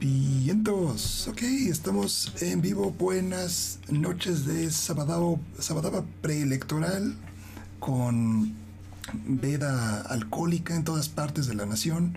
[0.00, 2.90] Vientos, ok, estamos en vivo.
[2.90, 7.16] Buenas noches de Sabadaba, Sabadaba preelectoral
[7.80, 8.54] con
[9.12, 12.16] veda alcohólica en todas partes de la nación.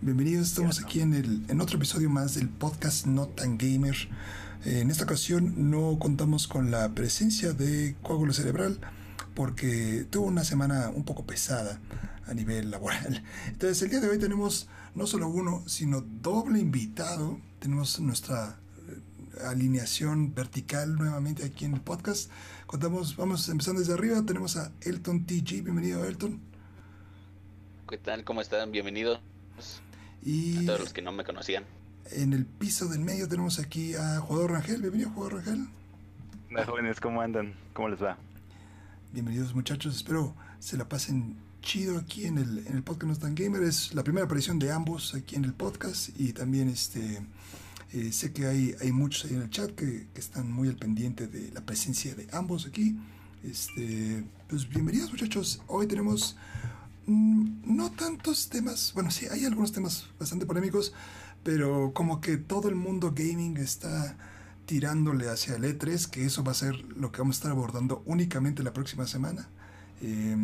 [0.00, 3.96] Bienvenidos, estamos aquí en, el, en otro episodio más del podcast Not Tan Gamer.
[4.64, 8.78] En esta ocasión no contamos con la presencia de coágulo cerebral
[9.34, 11.80] porque tuvo una semana un poco pesada
[12.26, 13.22] a nivel laboral.
[13.48, 17.38] Entonces el día de hoy tenemos no solo uno, sino doble invitado.
[17.58, 18.56] Tenemos nuestra
[18.88, 22.30] eh, alineación vertical nuevamente aquí en el podcast.
[22.66, 25.62] Contamos, vamos empezando desde arriba, tenemos a Elton TG.
[25.62, 26.40] Bienvenido Elton.
[27.88, 28.24] ¿Qué tal?
[28.24, 28.72] ¿Cómo están?
[28.72, 29.20] Bienvenidos.
[30.22, 31.64] Y a todos los que no me conocían.
[32.12, 34.80] En el piso del medio tenemos aquí a Jugador Rangel.
[34.80, 35.66] Bienvenido, Jugador Rangel.
[36.50, 37.54] Hola jóvenes, ¿cómo andan?
[37.72, 38.16] ¿Cómo les va?
[39.14, 43.36] Bienvenidos muchachos, espero se la pasen chido aquí en el, en el podcast No Tan
[43.36, 43.62] Gamer.
[43.62, 47.24] Es la primera aparición de ambos aquí en el podcast y también este
[47.92, 50.74] eh, sé que hay, hay muchos ahí en el chat que, que, están muy al
[50.74, 52.96] pendiente de la presencia de ambos aquí.
[53.44, 55.62] Este, pues bienvenidos muchachos.
[55.68, 56.36] Hoy tenemos
[57.06, 60.92] mm, no tantos temas, bueno sí, hay algunos temas bastante polémicos,
[61.44, 64.16] pero como que todo el mundo gaming está
[64.66, 68.02] tirándole hacia el E3, que eso va a ser lo que vamos a estar abordando
[68.06, 69.48] únicamente la próxima semana.
[70.00, 70.36] Eh,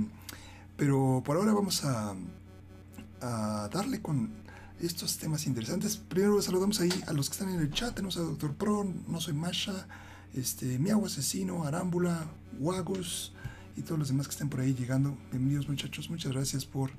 [0.76, 2.14] pero por ahora vamos a,
[3.20, 4.30] a darle con
[4.80, 5.96] estos temas interesantes.
[5.96, 7.94] Primero saludamos ahí a los que están en el chat.
[7.94, 9.86] Tenemos a Doctor Pro, No Soy Masha,
[10.34, 12.26] este, Miau Asesino, Arámbula,
[12.58, 13.32] Wagus
[13.76, 15.16] y todos los demás que estén por ahí llegando.
[15.30, 16.90] Bienvenidos muchachos, muchas gracias por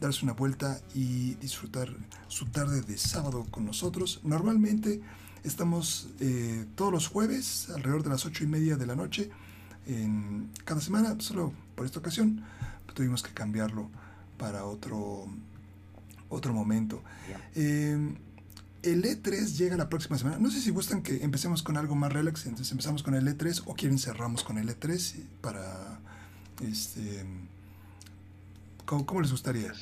[0.00, 1.94] darse una vuelta y disfrutar
[2.28, 4.20] su tarde de sábado con nosotros.
[4.22, 5.00] Normalmente
[5.48, 9.30] estamos eh, todos los jueves alrededor de las ocho y media de la noche
[9.86, 12.44] en cada semana, solo por esta ocasión
[12.94, 13.90] tuvimos que cambiarlo
[14.38, 15.26] para otro,
[16.28, 17.02] otro momento.
[17.54, 18.16] Eh,
[18.82, 20.38] el E3 llega la próxima semana.
[20.38, 23.62] No sé si gustan que empecemos con algo más relax, entonces empezamos con el E3
[23.66, 26.00] o quieren cerramos con el E3 para
[26.60, 27.24] este
[28.84, 29.72] ¿Cómo, les gustaría?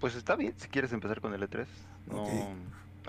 [0.00, 1.66] Pues está bien, si quieres empezar con el E3.
[2.10, 2.24] No,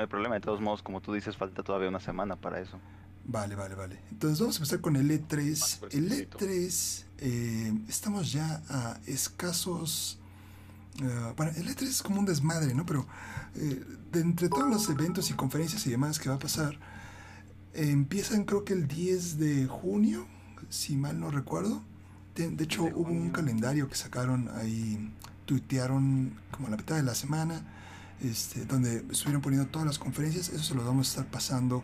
[0.01, 2.79] hay problema, de todos modos, como tú dices, falta todavía una semana para eso.
[3.25, 3.99] Vale, vale, vale.
[4.11, 5.87] Entonces vamos a empezar con el E3.
[5.91, 10.17] El E3, eh, estamos ya a escasos...
[11.01, 12.85] Uh, bueno, el E3 es como un desmadre, ¿no?
[12.85, 13.05] Pero
[13.55, 16.79] eh, de entre todos los eventos y conferencias y demás que va a pasar,
[17.73, 20.25] eh, empiezan creo que el 10 de junio,
[20.69, 21.83] si mal no recuerdo.
[22.35, 25.13] De, hecho, hubo un calendario que sacaron ahí,
[25.45, 27.63] tuitearon como a la mitad de la semana,
[28.23, 30.49] este, donde estuvieron poniendo todas las conferencias.
[30.49, 31.83] Eso se lo vamos a estar pasando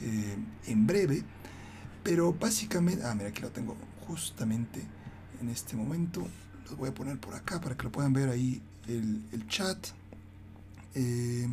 [0.00, 0.36] eh,
[0.66, 1.24] en breve.
[2.02, 3.76] Pero básicamente, ah, mira, aquí lo tengo
[4.06, 4.82] justamente
[5.40, 6.26] en este momento.
[6.70, 9.88] Lo voy a poner por acá para que lo puedan ver ahí el, chat.
[10.94, 11.48] Eh,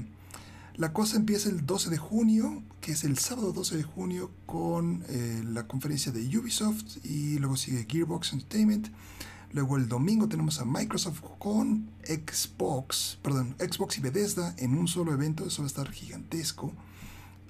[0.75, 5.03] la cosa empieza el 12 de junio, que es el sábado 12 de junio, con
[5.09, 8.89] eh, la conferencia de Ubisoft y luego sigue Gearbox Entertainment.
[9.53, 15.13] Luego el domingo tenemos a Microsoft con Xbox, perdón, Xbox y Bethesda en un solo
[15.13, 16.74] evento, eso va a estar gigantesco.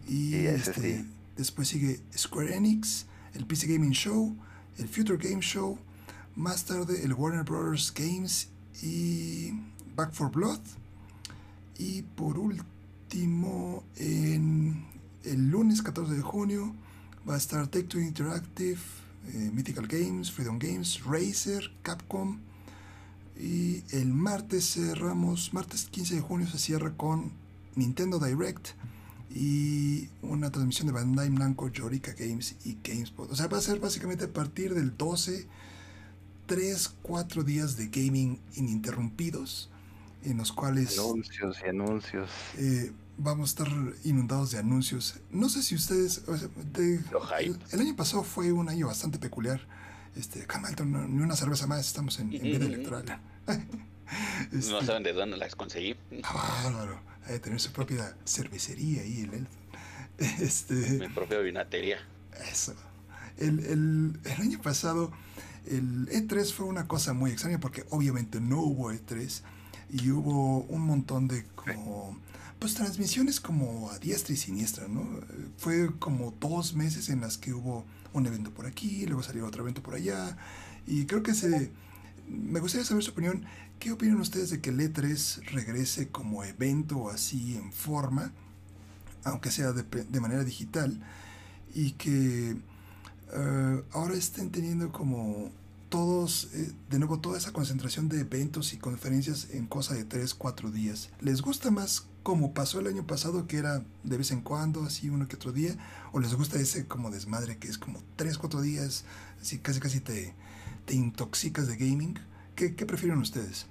[0.07, 1.06] Y este,
[1.36, 4.36] después sigue Square Enix, el PC Gaming Show,
[4.78, 5.78] el Future Game Show,
[6.36, 8.50] más tarde el Warner Brothers Games
[8.81, 9.52] y
[9.96, 10.62] Back for Blood.
[11.80, 14.86] Y por último, en
[15.24, 16.74] el lunes 14 de junio
[17.28, 18.80] va a estar Take Two Interactive,
[19.33, 22.39] eh, Mythical Games, Freedom Games, Razer, Capcom.
[23.39, 27.31] Y el martes cerramos, martes 15 de junio se cierra con
[27.75, 28.69] Nintendo Direct
[29.29, 33.31] y una transmisión de Bandai Namco, Yorika Games y GameSpot.
[33.31, 35.47] O sea, va a ser básicamente a partir del 12,
[36.47, 39.69] 3, 4 días de gaming ininterrumpidos,
[40.23, 40.97] en los cuales...
[40.97, 42.31] Anuncios y anuncios.
[42.57, 45.19] Eh, vamos a estar inundados de anuncios.
[45.31, 46.23] No sé si ustedes...
[46.28, 46.95] O sea, de,
[47.39, 49.61] el, el, año pasado fue un año bastante peculiar.
[50.16, 50.47] Este,
[50.85, 53.19] no, ni una cerveza más, estamos en, en vida electoral.
[54.53, 55.97] Este, no saben de dónde las conseguí.
[56.23, 57.01] Ah, bárbaro.
[57.25, 59.47] Hay que tener su propia cervecería ahí, el
[60.39, 61.97] Este, Mi propia vinatería.
[62.50, 62.74] Eso.
[63.38, 65.12] El, el, el, año pasado,
[65.65, 69.42] el E3 fue una cosa muy extraña porque obviamente no hubo E3
[69.89, 72.18] y hubo un montón de como
[72.59, 75.06] pues transmisiones como a diestra y siniestra, ¿no?
[75.57, 79.62] Fue como dos meses en las que hubo un evento por aquí, luego salió otro
[79.63, 80.38] evento por allá
[80.88, 81.71] y creo que se
[82.27, 83.45] me gustaría saber su opinión.
[83.80, 88.31] ¿Qué opinan ustedes de que el E3 regrese como evento así en forma,
[89.24, 91.00] aunque sea de, de manera digital,
[91.75, 92.57] y que
[93.33, 95.51] uh, ahora estén teniendo como
[95.89, 100.34] todos, eh, de nuevo, toda esa concentración de eventos y conferencias en cosa de 3,
[100.34, 101.10] 4 días.
[101.22, 105.10] ¿Les gusta más como pasó el año pasado, que era de vez en cuando, así
[105.10, 105.75] uno que otro día?
[106.12, 109.06] ¿O les gusta ese como desmadre que es como 3, 4 días,
[109.42, 110.34] así casi casi te,
[110.86, 112.19] te intoxicas de gaming?
[112.56, 113.68] ¿Qué, ¿Qué prefieren ustedes?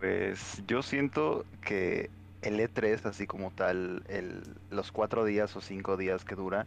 [0.00, 2.10] Pues yo siento que
[2.40, 6.66] el E3, así como tal, el, los cuatro días o cinco días que dura,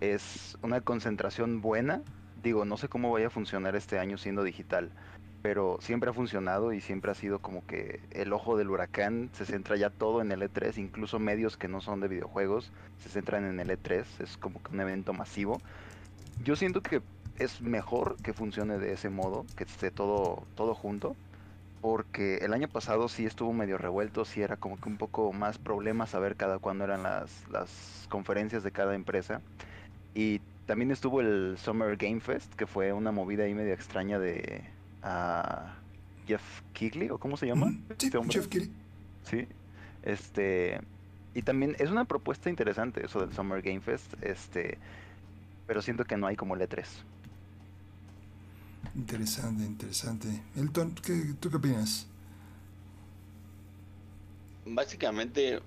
[0.00, 2.02] es una concentración buena
[2.42, 4.90] digo, no sé cómo vaya a funcionar este año siendo digital,
[5.42, 9.44] pero siempre ha funcionado y siempre ha sido como que el ojo del huracán se
[9.44, 13.44] centra ya todo en el E3, incluso medios que no son de videojuegos se centran
[13.44, 15.60] en el E3, es como que un evento masivo.
[16.42, 17.02] Yo siento que
[17.38, 21.16] es mejor que funcione de ese modo, que esté todo, todo junto,
[21.80, 25.58] porque el año pasado sí estuvo medio revuelto, sí era como que un poco más
[25.58, 29.40] problema saber cada cuándo eran las, las conferencias de cada empresa.
[30.14, 34.64] Y también estuvo el Summer Game Fest, que fue una movida ahí medio extraña de
[35.04, 35.68] uh,
[36.26, 36.42] Jeff
[36.72, 37.70] Kigley, o cómo se llama.
[37.98, 38.72] Sí, este Jeff Kigley.
[39.22, 39.46] Sí.
[40.02, 40.80] Este.
[41.34, 44.12] Y también es una propuesta interesante eso del Summer Game Fest.
[44.22, 44.78] Este.
[45.68, 46.88] Pero siento que no hay como el 3
[48.94, 50.28] Interesante, interesante.
[50.56, 52.06] Elton, ¿qué, ¿tú qué opinas?
[54.64, 55.60] Básicamente,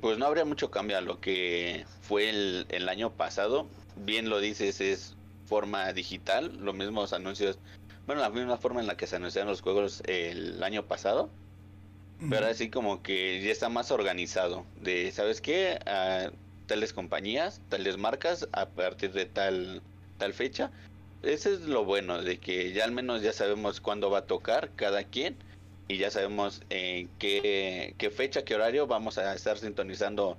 [0.00, 4.40] pues no habría mucho cambio a lo que fue el, el año pasado bien lo
[4.40, 5.16] dices, es
[5.46, 7.58] forma digital, los mismos anuncios,
[8.06, 11.30] bueno, la misma forma en la que se anunciaron los juegos el año pasado,
[12.30, 15.80] pero así como que ya está más organizado, de, ¿sabes qué?
[15.86, 16.30] A
[16.66, 19.82] tales compañías, tales marcas, a partir de tal,
[20.18, 20.70] tal fecha.
[21.22, 24.70] Ese es lo bueno, de que ya al menos ya sabemos cuándo va a tocar
[24.76, 25.36] cada quien
[25.88, 30.38] y ya sabemos en qué, qué fecha, qué horario vamos a estar sintonizando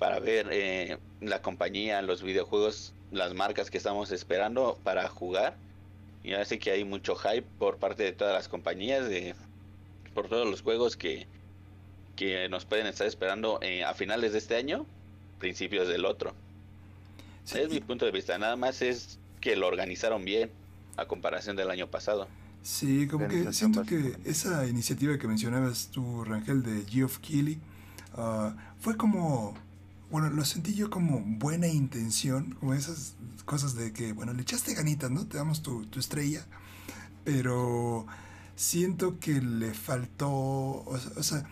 [0.00, 5.56] para ver eh, la compañía, los videojuegos, las marcas que estamos esperando para jugar.
[6.24, 9.34] Y así que hay mucho hype por parte de todas las compañías, de,
[10.14, 11.26] por todos los juegos que,
[12.16, 14.86] que nos pueden estar esperando eh, a finales de este año,
[15.38, 16.34] principios del otro.
[17.54, 20.50] Es mi punto de vista, nada más es que lo organizaron bien
[20.96, 22.26] a comparación del año pasado.
[22.62, 27.58] Sí, como que siento que esa iniciativa que mencionabas tú, Rangel, de Geoff Keighley,
[28.14, 29.54] ah, fue como
[30.10, 33.14] bueno, lo sentí yo como buena intención, como esas
[33.44, 35.26] cosas de que, bueno, le echaste ganitas, ¿no?
[35.26, 36.46] Te damos tu, estrella,
[37.24, 38.06] pero
[38.56, 41.44] siento que le faltó, o sea,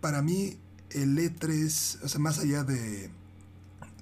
[0.00, 0.58] para mí
[0.90, 3.10] el E3, o sea, más allá de,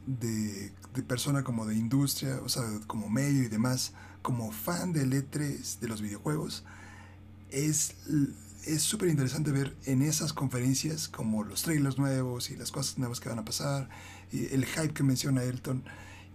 [0.07, 3.93] de, de, persona como de industria, o sea, como medio y demás,
[4.23, 6.65] como fan del E3 de los videojuegos,
[7.51, 7.95] es
[8.69, 13.21] es súper interesante ver en esas conferencias como los trailers nuevos y las cosas nuevas
[13.21, 13.89] que van a pasar,
[14.31, 15.85] y el hype que menciona Elton.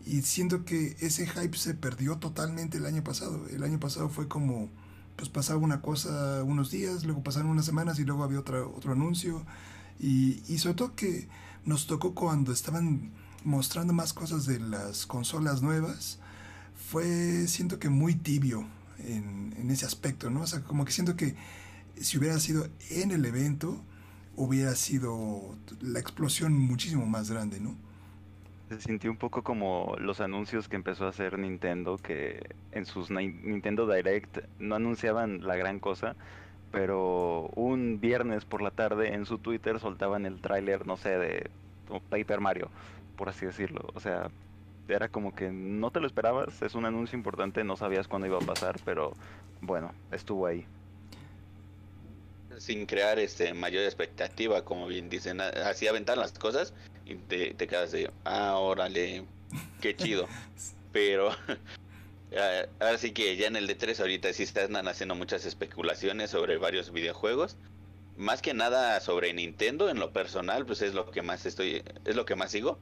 [0.06, 3.48] Y siento que ese hype se perdió totalmente el año pasado.
[3.50, 4.70] El año pasado fue como,
[5.16, 8.92] pues pasaba una cosa unos días, luego pasaron unas semanas y luego había otra, otro
[8.92, 9.46] anuncio.
[10.00, 11.30] Y, y sobre todo que
[11.66, 13.12] nos tocó cuando estaban
[13.44, 16.20] mostrando más cosas de las consolas nuevas,
[16.90, 18.66] fue siento que muy tibio
[19.00, 20.42] en, en ese aspecto, ¿no?
[20.42, 21.36] O sea, como que siento que
[22.00, 23.82] si hubiera sido en el evento,
[24.36, 27.76] hubiera sido la explosión muchísimo más grande, ¿no?
[28.70, 33.12] Se sintió un poco como los anuncios que empezó a hacer Nintendo, que en sus
[33.12, 36.16] Nintendo Direct no anunciaban la gran cosa,
[36.72, 41.52] pero un viernes por la tarde en su Twitter soltaban el tráiler, no sé, de
[42.10, 42.70] Paper Mario,
[43.16, 43.90] por así decirlo.
[43.94, 44.32] O sea,
[44.88, 48.38] era como que no te lo esperabas, es un anuncio importante, no sabías cuándo iba
[48.38, 49.14] a pasar, pero
[49.62, 50.66] bueno, estuvo ahí
[52.64, 56.74] sin crear este mayor expectativa, como bien dicen, así aventar las cosas
[57.06, 59.26] y te, te quedas de, ah, órale,
[59.82, 60.30] qué chido.
[60.94, 61.32] Pero
[62.80, 66.94] ahora sí que ya en el D3 ahorita sí están haciendo muchas especulaciones sobre varios
[66.94, 67.58] videojuegos.
[68.16, 72.16] Más que nada sobre Nintendo en lo personal, pues es lo que más estoy, es
[72.16, 72.80] lo que más sigo.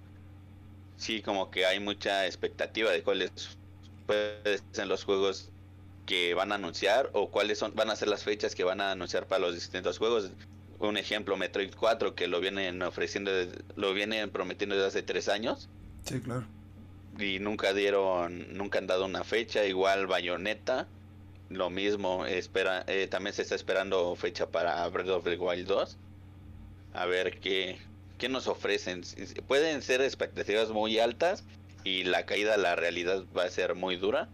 [0.95, 3.31] Sí, como que hay mucha expectativa de cuáles
[4.05, 5.50] pueden ser los juegos
[6.11, 8.91] que van a anunciar o cuáles son van a ser las fechas que van a
[8.91, 10.29] anunciar para los distintos juegos.
[10.77, 13.31] Un ejemplo, Metroid 4 que lo vienen ofreciendo,
[13.77, 15.69] lo vienen prometiendo desde hace tres años.
[16.03, 16.43] Sí, claro.
[17.17, 19.63] Y nunca dieron, nunca han dado una fecha.
[19.63, 20.85] Igual Bayonetta,
[21.47, 22.25] lo mismo.
[22.25, 25.97] Espera, eh, también se está esperando fecha para Breath of the Wild 2.
[26.93, 27.77] A ver qué,
[28.17, 29.03] qué nos ofrecen.
[29.47, 31.45] Pueden ser expectativas muy altas
[31.85, 34.27] y la caída a la realidad va a ser muy dura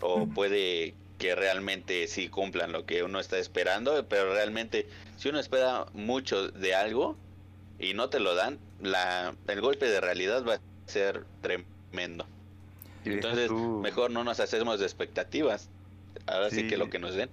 [0.00, 4.86] o puede que realmente sí cumplan lo que uno está esperando, pero realmente
[5.16, 7.16] si uno espera mucho de algo
[7.78, 12.26] y no te lo dan, la, el golpe de realidad va a ser tremendo.
[13.04, 15.68] Entonces, mejor no nos hacemos de expectativas.
[16.26, 17.30] Ahora sí, que lo que nos den.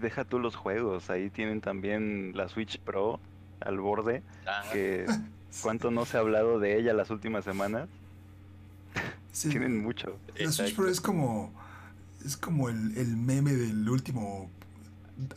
[0.00, 3.20] Deja tú los juegos, ahí tienen también la Switch Pro
[3.60, 4.62] al borde, ah.
[4.72, 5.06] que
[5.62, 7.88] cuánto no se ha hablado de ella las últimas semanas.
[9.42, 10.16] tienen mucho.
[10.36, 11.52] La Switch Pro es como
[12.24, 14.50] es como el, el meme del último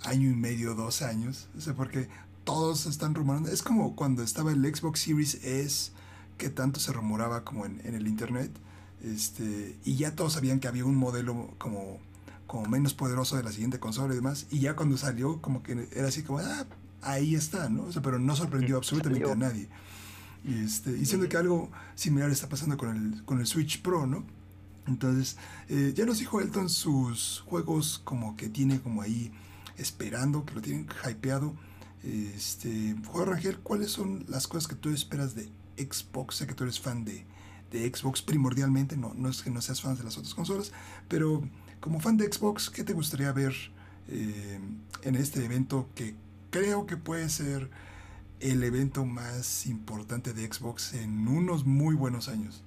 [0.03, 1.49] año y medio, dos años.
[1.57, 2.07] O sea, porque
[2.43, 3.49] todos están rumorando.
[3.49, 5.91] Es como cuando estaba el Xbox Series S,
[6.37, 8.51] que tanto se rumoraba como en, en el internet.
[9.03, 11.99] Este, y ya todos sabían que había un modelo como,
[12.47, 14.47] como menos poderoso de la siguiente consola y demás.
[14.49, 16.65] Y ya cuando salió, como que era así como, ah,
[17.01, 17.83] ahí está, ¿no?
[17.83, 19.67] O sea, pero no sorprendió absolutamente a nadie.
[20.43, 24.07] Y, este, y siendo que algo similar está pasando con el, con el Switch Pro,
[24.07, 24.23] ¿no?
[24.87, 25.37] Entonces,
[25.69, 29.31] eh, ya nos dijo Elton sus juegos como que tiene como ahí
[29.77, 31.55] esperando, que lo tienen hypeado.
[32.03, 36.35] Este, Juan Rangel, ¿cuáles son las cosas que tú esperas de Xbox?
[36.35, 37.25] Sé que tú eres fan de,
[37.71, 40.71] de Xbox primordialmente, no, no es que no seas fan de las otras consolas,
[41.07, 41.43] pero
[41.79, 43.53] como fan de Xbox, ¿qué te gustaría ver
[44.07, 44.59] eh,
[45.03, 46.15] en este evento que
[46.49, 47.69] creo que puede ser
[48.39, 52.63] el evento más importante de Xbox en unos muy buenos años?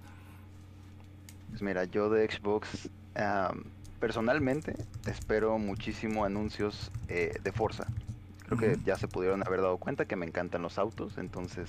[1.50, 2.88] Pues mira, yo de Xbox
[3.98, 4.74] personalmente
[5.06, 7.86] espero muchísimo anuncios eh, de Forza.
[8.46, 11.68] Creo que ya se pudieron haber dado cuenta que me encantan los autos, entonces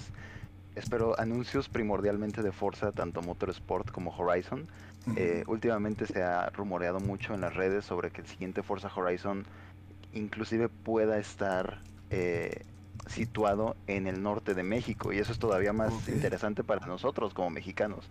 [0.74, 4.68] espero anuncios primordialmente de Forza, tanto Motorsport como Horizon.
[5.16, 9.46] Eh, últimamente se ha rumoreado mucho en las redes sobre que el siguiente Forza Horizon
[10.14, 12.64] inclusive pueda estar eh,
[13.08, 17.50] situado en el norte de México y eso es todavía más interesante para nosotros como
[17.50, 18.10] mexicanos.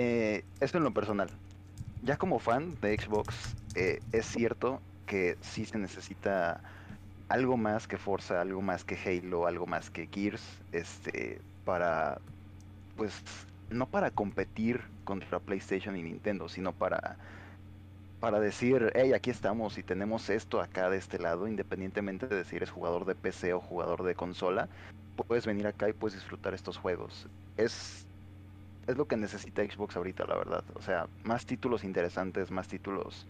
[0.00, 1.28] Eh, esto en lo personal.
[2.04, 6.60] Ya como fan de Xbox, eh, es cierto que sí se necesita
[7.28, 12.20] algo más que Forza, algo más que Halo, algo más que Gears, este, para,
[12.96, 13.24] pues,
[13.70, 17.16] no para competir contra PlayStation y Nintendo, sino para,
[18.20, 22.54] para decir, hey, aquí estamos y tenemos esto acá de este lado, independientemente de si
[22.54, 24.68] eres jugador de PC o jugador de consola,
[25.16, 27.26] puedes venir acá y puedes disfrutar estos juegos.
[27.56, 28.07] Es
[28.88, 30.64] es lo que necesita Xbox ahorita, la verdad.
[30.74, 33.26] O sea, más títulos interesantes, más títulos,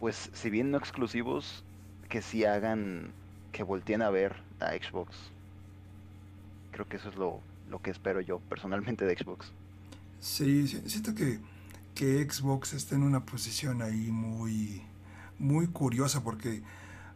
[0.00, 1.64] pues si bien no exclusivos,
[2.08, 3.12] que sí hagan,
[3.52, 5.16] que volteen a ver a Xbox.
[6.72, 9.52] Creo que eso es lo, lo que espero yo personalmente de Xbox.
[10.18, 11.38] Sí, siento que,
[11.94, 14.82] que Xbox está en una posición ahí muy,
[15.38, 16.62] muy curiosa porque...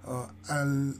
[0.04, 0.28] Uh,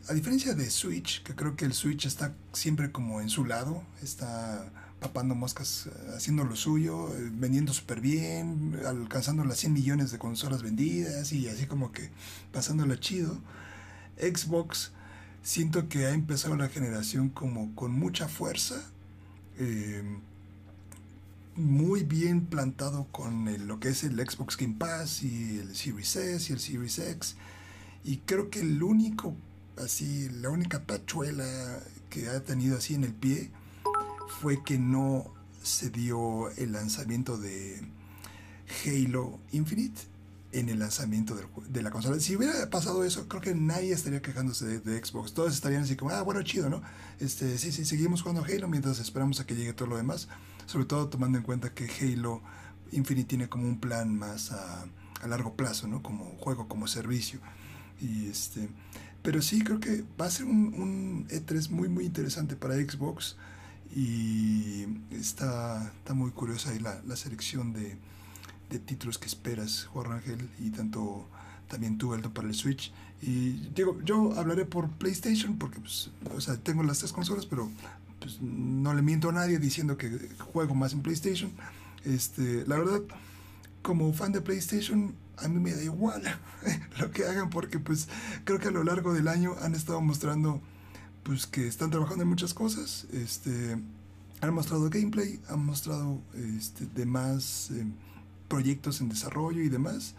[0.09, 3.85] a diferencia de Switch, que creo que el Switch está siempre como en su lado,
[4.03, 4.69] está
[5.01, 10.19] papando moscas, eh, haciendo lo suyo, eh, vendiendo súper bien, alcanzando las 100 millones de
[10.19, 12.11] consolas vendidas y así como que
[12.53, 13.39] pasándola chido.
[14.19, 14.93] Xbox
[15.43, 18.83] siento que ha empezado la generación como con mucha fuerza,
[19.59, 20.21] em,
[21.57, 26.53] muy bien plantado con lo que es el Xbox Game Pass y el Series S
[26.53, 27.37] y el Series X.
[28.05, 29.35] Y creo que el único,
[29.79, 31.47] así, la única tachuela
[32.11, 33.51] que ha tenido así en el pie
[34.29, 37.83] fue que no se dio el lanzamiento de
[38.85, 40.01] Halo Infinite
[40.53, 41.37] en el lanzamiento
[41.69, 42.19] de la consola.
[42.21, 45.35] Si hubiera pasado eso, creo que nadie estaría quejándose de, Xbox.
[45.35, 46.83] Todos estarían así como, ah, bueno, chido, ¿no?
[47.21, 50.29] Este, sí, sí, seguimos jugando Halo mientras esperamos a que llegue todo lo demás.
[50.67, 52.43] Sobre todo tomando en cuenta que Halo
[52.93, 54.87] Infinite tiene como un plan más a,
[55.27, 56.03] largo plazo, ¿no?
[56.03, 57.41] Como juego, como servicio.
[58.01, 58.69] Y este,
[59.23, 63.37] pero sí, creo que va a ser un, un E3 muy, muy interesante para Xbox
[63.95, 67.97] y está, está muy curiosa ahí la, la selección de,
[68.71, 71.27] de, títulos que esperas, Juan Ángel, y tanto
[71.69, 72.93] también tú, Elton, para el Switch.
[73.23, 77.71] Y digo, yo hablaré por PlayStation porque, pues, o sea, tengo las tres consolas, pero
[78.21, 81.51] pues, no le miento a nadie diciendo que juego más en PlayStation.
[82.05, 83.03] Este, la verdad,
[83.83, 86.23] como fan de PlayStation, a mí me da igual
[86.99, 88.09] lo que hagan porque, pues,
[88.45, 90.61] creo que a lo largo del año han estado mostrando
[91.27, 93.09] pues que están trabajando en muchas cosas.
[93.13, 93.77] Este,
[94.41, 96.21] han mostrado gameplay, han mostrado
[96.57, 97.85] este, demás eh,
[98.47, 100.15] proyectos en desarrollo y demás.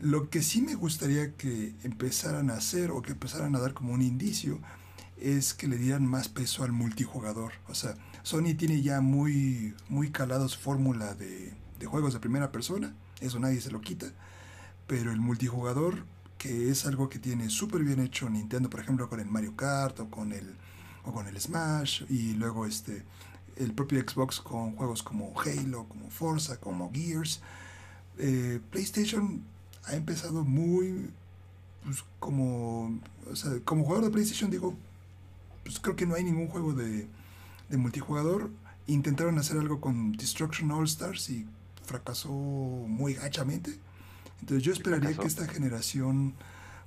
[0.00, 3.92] Lo que sí me gustaría que empezaran a hacer o que empezaran a dar como
[3.92, 4.58] un indicio
[5.18, 7.52] es que le dieran más peso al multijugador.
[7.68, 12.94] O sea, Sony tiene ya muy, muy calados fórmula de, de juegos de primera persona,
[13.20, 14.06] eso nadie se lo quita,
[14.86, 16.06] pero el multijugador
[16.40, 20.00] que es algo que tiene súper bien hecho Nintendo, por ejemplo, con el Mario Kart
[20.00, 20.56] o con el,
[21.04, 23.02] o con el Smash, y luego este,
[23.56, 27.42] el propio Xbox con juegos como Halo, como Forza, como Gears.
[28.16, 29.42] Eh, PlayStation
[29.84, 31.10] ha empezado muy,
[31.84, 32.98] pues, como,
[33.66, 34.74] como jugador de PlayStation digo,
[35.62, 37.06] pues creo que no hay ningún juego de,
[37.68, 38.48] de multijugador.
[38.86, 41.46] Intentaron hacer algo con Destruction All Stars y
[41.84, 43.78] fracasó muy gachamente.
[44.40, 46.34] Entonces yo esperaría que esta generación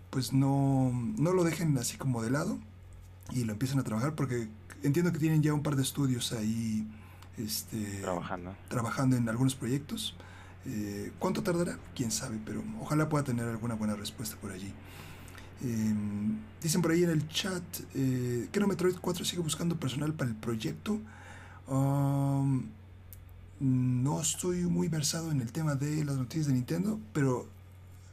[0.09, 2.59] pues no, no lo dejen así como de lado
[3.31, 4.47] y lo empiecen a trabajar porque
[4.83, 6.87] entiendo que tienen ya un par de estudios ahí
[7.37, 8.55] este, trabajando.
[8.69, 10.15] trabajando en algunos proyectos.
[10.65, 11.77] Eh, ¿Cuánto tardará?
[11.95, 14.73] Quién sabe, pero ojalá pueda tener alguna buena respuesta por allí.
[15.61, 17.63] Em, dicen por ahí en el chat
[17.95, 20.99] eh, que no Metroid 4 sigue buscando personal para el proyecto.
[21.67, 22.65] Um,
[23.63, 27.47] no estoy muy versado en el tema de las noticias de Nintendo, pero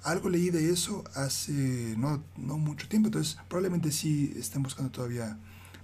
[0.05, 5.37] algo leí de eso hace no, no mucho tiempo, entonces probablemente sí estén buscando todavía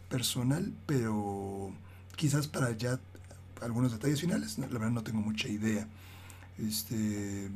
[0.08, 1.73] personal, pero
[2.14, 3.00] quizás para ya
[3.61, 5.88] algunos detalles finales, la verdad no tengo mucha idea.
[6.58, 7.50] Este,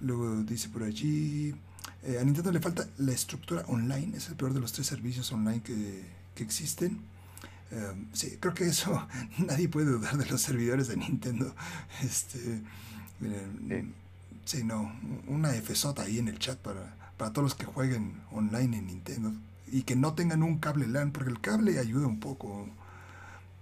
[0.00, 1.56] luego dice por allí,
[2.04, 5.32] eh, a Nintendo le falta la estructura online, es el peor de los tres servicios
[5.32, 6.04] online que,
[6.36, 7.00] que existen.
[7.70, 9.06] Em, sí, creo que eso
[9.38, 11.54] nadie puede dudar de los servidores de Nintendo.
[12.02, 12.62] Este,
[14.44, 14.64] sí.
[14.64, 14.92] no,
[15.26, 19.32] una FSOTA ahí en el chat para, para todos los que jueguen online en Nintendo
[19.68, 22.68] y que no tengan un cable LAN, porque el cable ayuda un poco,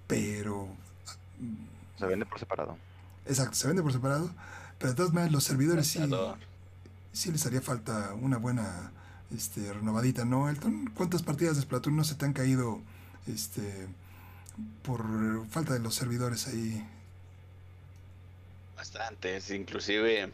[0.06, 0.68] pero...
[1.99, 2.76] Se vende por separado.
[3.26, 4.30] Exacto, se vende por separado,
[4.78, 6.00] pero de todas maneras los servidores sí,
[7.12, 8.92] sí les haría falta una buena
[9.34, 10.90] este, renovadita, ¿no, Elton?
[10.94, 12.82] ¿Cuántas partidas de Splatoon no se te han caído
[13.26, 13.87] este,
[14.83, 16.87] por falta de los servidores ahí?
[18.76, 20.31] Bastantes, inclusive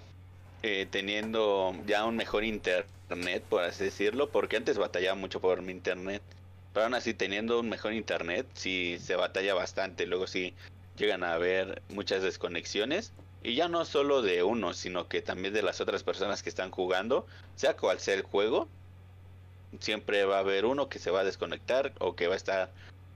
[0.62, 5.72] eh, teniendo ya un mejor internet, por así decirlo, porque antes batallaba mucho por mi
[5.72, 6.22] internet.
[6.72, 10.06] Pero aún así, teniendo un mejor internet, sí se batalla bastante.
[10.06, 10.54] Luego sí
[10.96, 13.12] llegan a haber muchas desconexiones.
[13.42, 16.70] Y ya no solo de uno, sino que también de las otras personas que están
[16.70, 18.68] jugando, sea cual sea el juego,
[19.78, 22.70] siempre va a haber uno que se va a desconectar o que va a estar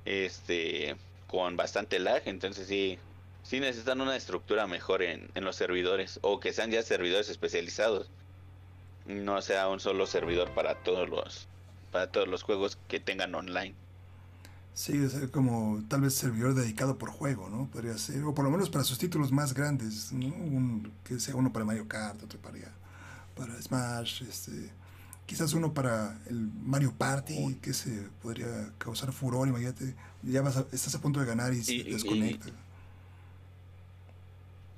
[0.04, 0.96] este
[1.26, 2.98] con bastante lag, entonces sí
[3.42, 8.10] sí necesitan una estructura mejor en, en los servidores o que sean ya servidores especializados.
[9.06, 11.48] No sea un solo servidor para todos los
[11.92, 13.74] para todos los juegos que tengan online.
[14.74, 17.68] Sí, como tal vez servidor dedicado por juego, ¿no?
[17.70, 20.26] Podría ser, o por lo menos para sus títulos más grandes, ¿no?
[20.26, 22.58] Un, que sea uno para Mario Kart, otro para,
[23.36, 24.72] para Smash, este,
[25.26, 30.94] quizás uno para el Mario Party, que se podría causar furor, imagínate, ya vas estás
[30.94, 32.50] a punto de ganar y, se desconecta.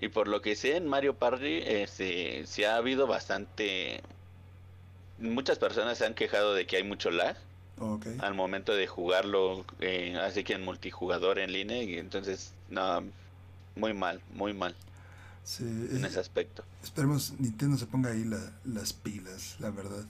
[0.00, 4.02] Y, por lo que sé, en Mario Party este, se ha habido bastante...
[5.18, 7.36] Muchas personas se han quejado de que hay mucho lag
[8.20, 13.02] al momento de jugarlo, eh, así que en multijugador en línea, y entonces, no,
[13.74, 14.74] muy mal, muy mal.
[15.60, 16.64] en ese aspecto.
[16.82, 18.24] Esperemos Nintendo se ponga ahí
[18.64, 20.04] las pilas, la verdad.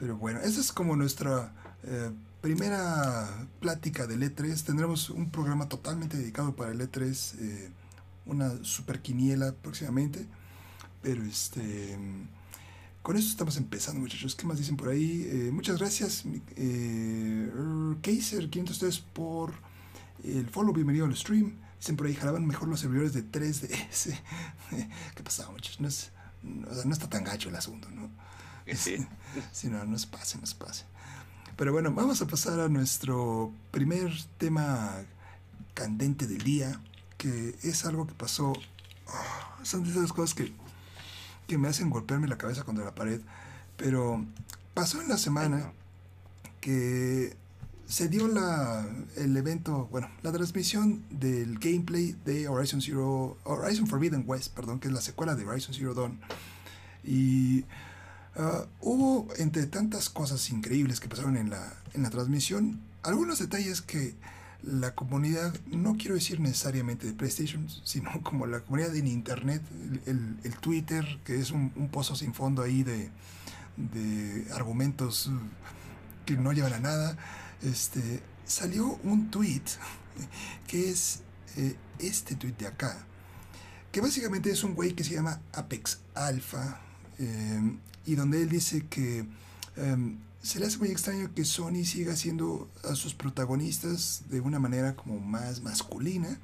[0.00, 1.52] Pero bueno, esa es como nuestra
[1.84, 2.10] eh,
[2.40, 4.64] primera plática del E3.
[4.64, 7.70] Tendremos un programa totalmente dedicado para el E3, eh,
[8.24, 10.26] una super quiniela próximamente.
[11.02, 11.98] Pero este
[13.02, 14.34] con eso estamos empezando, muchachos.
[14.34, 15.26] ¿Qué más dicen por ahí?
[15.30, 16.24] Eh, muchas gracias,
[18.02, 19.52] Kaiser, 500 ustedes por
[20.24, 20.72] el follow.
[20.72, 21.56] Bienvenido al stream.
[21.78, 24.18] Dicen por ahí, jalaban mejor los servidores de 3DS.
[25.14, 26.10] ¿Qué pasaba, muchachos?
[26.42, 28.10] No, está tan gacho el asunto, ¿no?
[28.74, 29.06] Sí.
[29.52, 30.84] sí, no, no es pase, no es pase.
[31.56, 34.96] Pero bueno, vamos a pasar a nuestro primer tema
[35.74, 36.80] candente del día,
[37.18, 38.52] que es algo que pasó.
[38.52, 40.52] Oh, son de esas cosas que
[41.50, 43.20] que me hacen golpearme la cabeza contra la pared.
[43.76, 44.24] Pero
[44.72, 45.72] pasó en la semana
[46.60, 47.36] que
[47.86, 54.22] se dio la, el evento, bueno, la transmisión del gameplay de Horizon Zero, Horizon Forbidden
[54.28, 56.20] West, perdón, que es la secuela de Horizon Zero Dawn.
[57.02, 57.64] Y
[58.36, 63.80] uh, hubo, entre tantas cosas increíbles que pasaron en la, en la transmisión, algunos detalles
[63.80, 64.14] que
[64.62, 69.62] la comunidad, no quiero decir necesariamente de PlayStation, sino como la comunidad en Internet,
[70.06, 73.10] el, el Twitter, que es un, pozo sin fondo ahí de,
[73.76, 75.30] de, argumentos
[76.26, 77.16] que no llevan a nada,
[77.62, 79.62] este, salió un tweet
[80.66, 81.22] que es
[81.56, 83.06] eh, este tweet de acá,
[83.90, 86.80] que básicamente es un güey que se llama Apex Alpha,
[87.18, 89.26] eh, y donde él dice que...
[89.76, 94.58] Em, se le hace muy extraño que Sony siga haciendo a sus protagonistas de una
[94.58, 96.38] manera como más masculina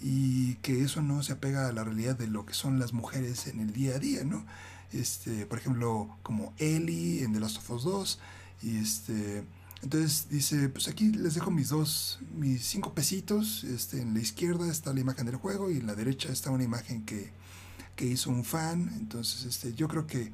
[0.00, 3.48] y que eso no se apega a la realidad de lo que son las mujeres
[3.48, 4.44] en el día a día, ¿no?
[4.92, 8.18] Este, por ejemplo, como Ellie en The Last of Us 2
[8.62, 9.44] y este
[9.82, 14.70] entonces dice, pues aquí les dejo mis dos, mis cinco pesitos, este, en la izquierda
[14.70, 17.32] está la imagen del juego y en la derecha está una imagen que,
[17.94, 20.32] que hizo un fan, entonces este, yo creo que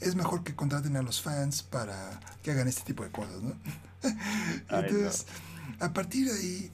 [0.00, 3.54] es mejor que contraten a los fans para que hagan este tipo de cosas, ¿no?
[4.70, 5.26] Entonces,
[5.80, 6.70] a partir de ahí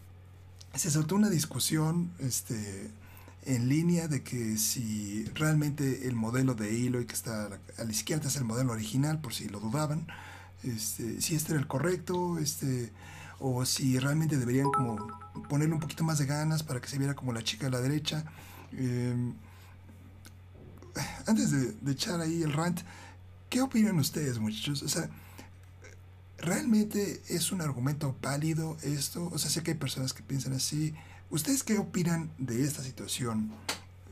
[0.75, 2.91] se soltó una discusión, este,
[3.45, 7.47] en línea de que si realmente el modelo de Aloy que está
[7.79, 10.07] a la, izquierda es el modelo original, por si lo dudaban,
[10.63, 12.93] este, si este era el correcto, este,
[13.41, 15.09] o si realmente deberían como
[15.49, 17.81] ponerle un poquito más de ganas para que se viera como la chica de la
[17.81, 18.25] derecha.
[18.73, 19.35] Em,
[21.27, 22.81] antes de, de, echar ahí el rant,
[23.53, 24.83] ¿qué opinan ustedes, muchachos?
[24.83, 25.11] O sea,
[26.39, 29.29] ¿realmente es un argumento válido esto?
[29.31, 30.95] O sea, sé que hay personas que piensan así.
[31.29, 33.53] ¿Ustedes qué opinan de esta situación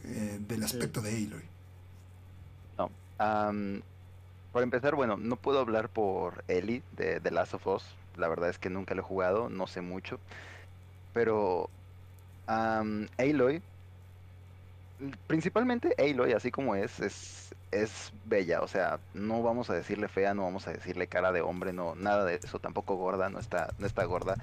[0.05, 1.45] eh, del aspecto de Aloy?
[2.77, 2.91] No.
[4.53, 7.85] por empezar, bueno, no puedo hablar por Ellie de The Last of Us.
[8.19, 10.21] La verdad es que nunca lo he jugado, no sé mucho.
[11.15, 11.71] Pero
[12.47, 13.63] Aloy,
[15.27, 18.63] principalmente Aloy, así como es, es, es bella.
[18.63, 21.95] O sea, no vamos a decirle fea, no vamos a decirle cara de hombre, no,
[21.95, 22.59] nada de eso.
[22.59, 24.37] Tampoco gorda, no está, no está gorda.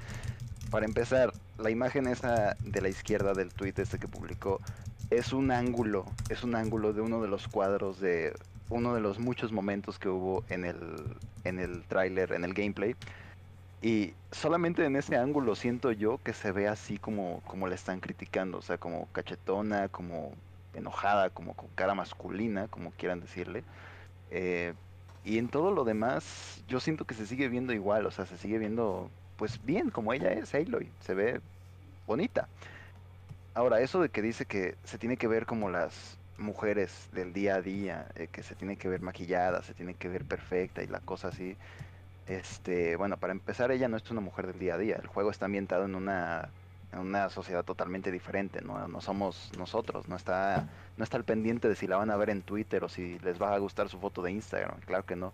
[0.69, 4.59] Para empezar, la imagen esa de la izquierda del tweet este que publicó
[5.09, 8.33] es un ángulo, es un ángulo de uno de los cuadros de
[8.69, 10.77] uno de los muchos momentos que hubo en el
[11.45, 12.95] en el tráiler, en el gameplay.
[13.81, 17.99] Y solamente en ese ángulo siento yo que se ve así como, como le están
[17.99, 20.33] criticando, o sea, como cachetona, como
[20.77, 23.63] enojada, como con cara masculina, como quieran decirle.
[24.31, 24.73] Eh,
[25.25, 28.37] y en todo lo demás, yo siento que se sigue viendo igual, o sea, se
[28.37, 31.41] sigue viendo pues bien como ella es, Aloy, se ve
[32.07, 32.47] bonita.
[33.53, 37.55] Ahora, eso de que dice que se tiene que ver como las mujeres del día
[37.55, 40.87] a día, eh, que se tiene que ver maquillada, se tiene que ver perfecta y
[40.87, 41.57] la cosa así.
[42.27, 44.97] Este, bueno, para empezar, ella no es una mujer del día a día.
[45.01, 46.49] El juego está ambientado en una,
[46.93, 48.87] una sociedad totalmente diferente, ¿no?
[48.87, 52.29] no somos nosotros, no está, no está al pendiente de si la van a ver
[52.29, 55.33] en Twitter o si les va a gustar su foto de Instagram, claro que no.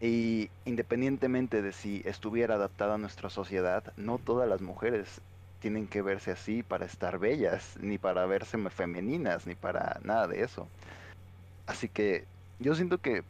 [0.00, 5.20] Y independientemente de si estuviera adaptada a nuestra sociedad, no todas las mujeres
[5.60, 10.42] tienen que verse así para estar bellas, ni para verse femeninas, ni para nada de
[10.42, 10.68] eso.
[11.66, 12.24] Así que
[12.58, 13.24] yo siento que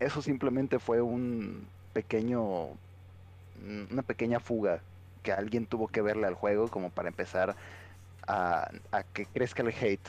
[0.00, 2.68] eso simplemente fue un pequeño,
[3.90, 4.80] una pequeña fuga
[5.28, 7.54] que alguien tuvo que verle al juego como para empezar
[8.26, 10.08] a, a que crezca el hate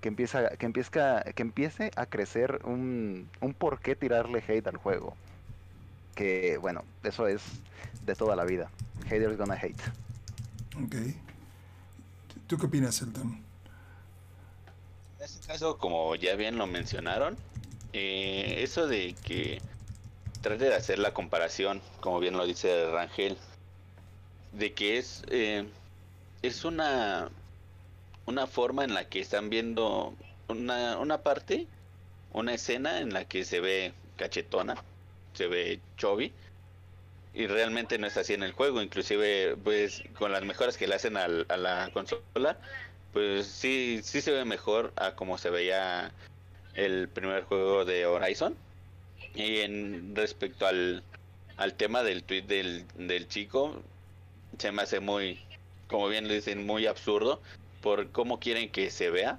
[0.00, 4.78] que, empieza, que, empieza, que empiece a crecer un, un por qué tirarle hate al
[4.78, 5.14] juego.
[6.14, 7.42] Que bueno, eso es
[8.06, 8.70] de toda la vida.
[9.08, 9.82] Haters gonna hate.
[10.82, 10.94] Ok.
[12.46, 13.42] ¿Tú qué opinas, Elton?
[15.18, 17.36] En este caso, como ya bien lo mencionaron,
[17.92, 19.60] eh, eso de que
[20.40, 23.36] trate de hacer la comparación, como bien lo dice Rangel,
[24.56, 25.64] de que es, eh,
[26.42, 27.30] es una
[28.26, 30.14] una forma en la que están viendo
[30.48, 31.66] una, una parte,
[32.32, 34.76] una escena en la que se ve cachetona,
[35.34, 36.32] se ve chovi
[37.34, 40.94] y realmente no es así en el juego, inclusive pues con las mejoras que le
[40.94, 42.58] hacen a la consola,
[43.12, 46.12] pues sí, sí se ve mejor a como se veía
[46.74, 48.56] el primer juego de Horizon.
[49.34, 51.02] Y en respecto al,
[51.56, 53.82] al tema del tweet del, del chico,
[54.58, 55.40] se me hace muy,
[55.88, 57.40] como bien le dicen, muy absurdo
[57.80, 59.38] por cómo quieren que se vea,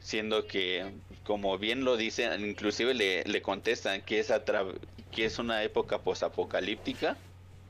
[0.00, 0.92] siendo que,
[1.24, 4.32] como bien lo dicen, inclusive le, le contestan que es,
[5.10, 7.16] que es una época posapocalíptica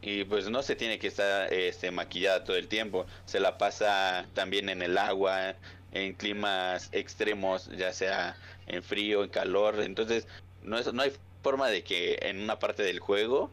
[0.02, 4.26] y pues no se tiene que estar este, maquillada todo el tiempo, se la pasa
[4.34, 5.56] también en el agua,
[5.92, 10.28] en climas extremos, ya sea en frío, en calor, entonces
[10.62, 13.50] no, es, no hay forma de que en una parte del juego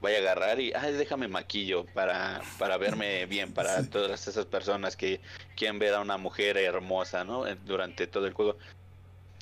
[0.00, 4.96] vaya a agarrar y, ay, déjame maquillo para, para verme bien, para todas esas personas
[4.96, 5.20] que
[5.56, 7.44] quieren ver a una mujer hermosa, ¿no?
[7.66, 8.56] Durante todo el juego.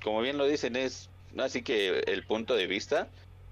[0.02, 3.08] Como bien lo dicen, es así que el punto de vista,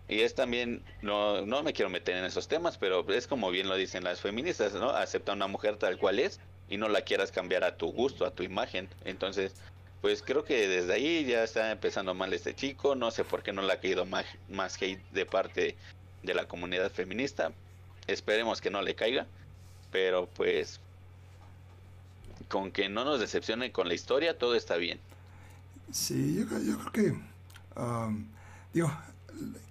[0.08, 3.68] y es también, no, no me quiero meter en esos temas, pero es como bien
[3.68, 4.90] lo dicen las feministas, ¿no?
[4.90, 8.24] Acepta a una mujer tal cual es y no la quieras cambiar a tu gusto,
[8.24, 8.88] a tu imagen.
[9.04, 9.54] Entonces,
[10.00, 13.52] pues creo que desde ahí ya está empezando mal este chico, no sé por qué
[13.52, 15.76] no le ha caído más, más hate de parte
[16.26, 17.52] de la comunidad feminista.
[18.06, 19.26] Esperemos que no le caiga,
[19.90, 20.80] pero pues
[22.48, 25.00] con que no nos decepcione con la historia, todo está bien.
[25.90, 28.26] Sí, yo, creo que, um,
[28.72, 28.92] digo,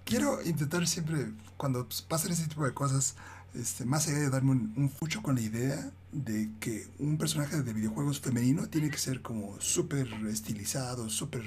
[0.04, 3.16] quiero intentar siempre, cuando pasan ese tipo de cosas,
[3.54, 7.62] este, más allá de darme un, un, fucho con la idea de que un personaje
[7.62, 11.42] de videojuegos femenino tiene que ser como súper estilizado, súper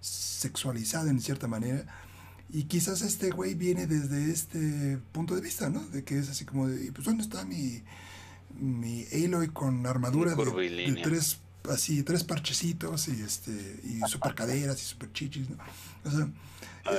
[0.00, 1.84] sexualizado en cierta manera,
[2.52, 5.80] y quizás este güey viene desde este punto de vista, ¿no?
[5.88, 7.82] De que es así como de, pues ¿dónde está mi,
[8.60, 11.38] mi Aloy con armadura de, tres,
[11.70, 15.56] así, tres parchecitos y este, y super caderas y super chichis, ¿no?
[16.04, 16.28] O sea,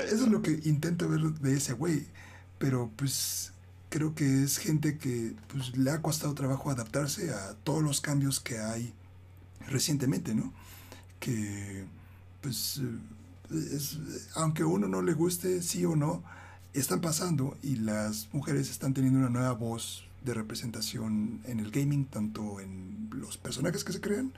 [0.06, 2.06] eso es lo que intento ver de ese güey,
[2.58, 3.54] pero pues
[3.90, 8.40] creo que es gente que pues le ha costado trabajo adaptarse a todos los cambios
[8.40, 8.92] que hay
[9.68, 10.52] recientemente, ¿no?
[11.20, 11.86] Que,
[12.42, 12.82] pues,
[14.36, 16.24] aunque a uno no le guste, sí o no,
[16.74, 22.06] están pasando y las mujeres están teniendo una nueva voz de representación en el gaming,
[22.06, 24.34] tanto en los personajes que se crean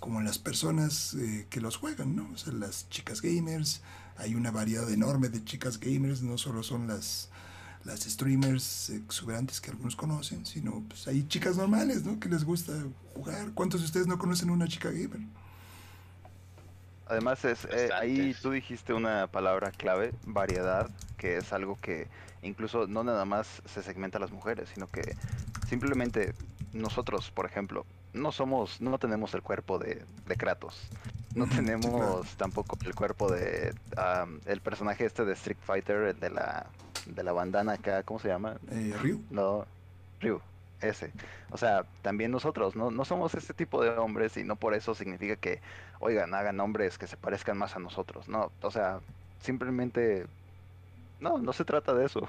[0.00, 2.28] como en las personas eh, que los juegan, ¿no?
[2.32, 3.80] O sea, las chicas gamers,
[4.16, 7.30] hay una variedad enorme de chicas gamers, no solo son las,
[7.84, 12.20] las streamers exuberantes que algunos conocen, sino pues hay chicas normales, ¿no?
[12.20, 12.72] Que les gusta
[13.14, 13.52] jugar.
[13.54, 15.20] ¿Cuántos de ustedes no conocen una chica gamer?
[17.06, 22.08] Además, es, eh, ahí tú dijiste una palabra clave, variedad, que es algo que
[22.42, 25.14] incluso no nada más se segmenta a las mujeres, sino que
[25.68, 26.34] simplemente
[26.72, 30.88] nosotros, por ejemplo, no somos, no tenemos el cuerpo de, de Kratos.
[31.34, 33.74] No tenemos tampoco el cuerpo de
[34.46, 36.66] el personaje este de Street Fighter, el de la
[37.06, 38.56] de la bandana acá, ¿cómo se llama?
[38.70, 39.22] Eh, Ryu.
[39.30, 39.64] No,
[40.20, 40.40] Ryu,
[40.88, 41.12] ese.
[41.50, 42.90] O sea, también nosotros, ¿no?
[42.90, 45.60] No somos este tipo de hombres y no por eso significa que,
[46.00, 48.50] oigan, hagan hombres que se parezcan más a nosotros, no.
[48.62, 49.00] O sea,
[49.40, 50.26] simplemente,
[51.20, 52.28] no, no se trata de eso.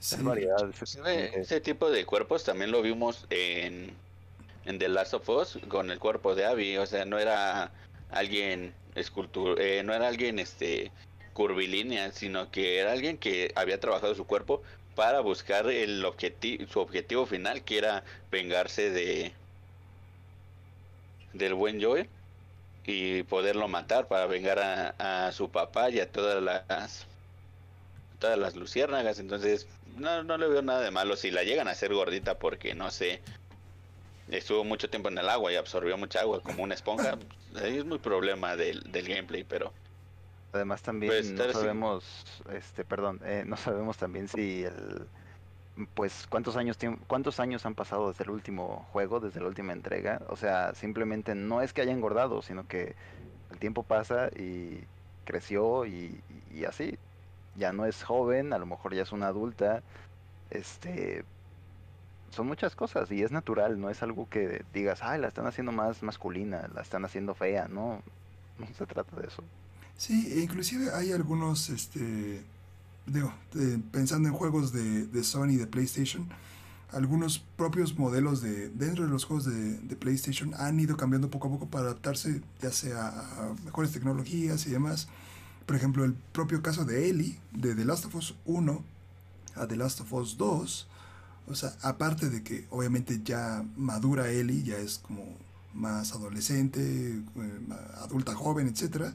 [0.00, 3.94] Ese, tipo de cuerpos también lo vimos en,
[4.64, 6.76] en The Last of Us con el cuerpo de Abby.
[6.78, 7.70] O sea, no era
[8.10, 10.90] alguien escultura, eh, no era alguien este
[11.32, 14.62] curvilínea, sino que era alguien que había trabajado su cuerpo
[14.94, 19.32] para buscar el objetivo, su objetivo final, que era vengarse de
[21.32, 22.08] del buen Joel
[22.84, 27.06] y poderlo matar para vengar a, a su papá y a todas las
[28.22, 29.18] todas las luciérnagas.
[29.18, 32.74] Entonces, no, no le veo nada de malo si la llegan a hacer gordita porque,
[32.74, 33.20] no sé,
[34.30, 37.18] estuvo mucho tiempo en el agua y absorbió mucha agua como una esponja.
[37.62, 39.72] Ahí es muy problema del, del gameplay, pero...
[40.52, 45.06] Además también pues, no sabemos, este, perdón, eh, no sabemos también si el,
[45.94, 50.20] pues cuántos años cuántos años han pasado desde el último juego, desde la última entrega.
[50.28, 52.94] O sea, simplemente no es que haya engordado, sino que
[53.50, 54.84] el tiempo pasa y
[55.24, 56.22] creció y
[56.68, 56.98] así
[57.56, 59.82] ya no es joven, a lo mejor ya es una adulta,
[60.50, 61.24] este,
[62.30, 65.72] son muchas cosas y es natural, no es algo que digas, ay, la están haciendo
[65.72, 68.02] más masculina, la están haciendo fea, no,
[68.58, 69.44] no se trata de eso.
[70.02, 72.42] Sí, e inclusive hay algunos, este,
[73.06, 73.32] digo,
[73.92, 76.28] pensando en juegos de, de Sony, de PlayStation,
[76.90, 81.46] algunos propios modelos de dentro de los juegos de, de, PlayStation han ido cambiando poco
[81.46, 85.06] a poco para adaptarse ya sea a mejores tecnologías y demás.
[85.66, 88.82] Por ejemplo, el propio caso de Ellie, de The Last of Us 1
[89.54, 90.88] a The Last of Us 2,
[91.46, 95.22] o sea, aparte de que obviamente ya madura Ellie, ya es como
[95.74, 97.60] más adolescente, eh,
[98.00, 99.14] adulta joven, etc.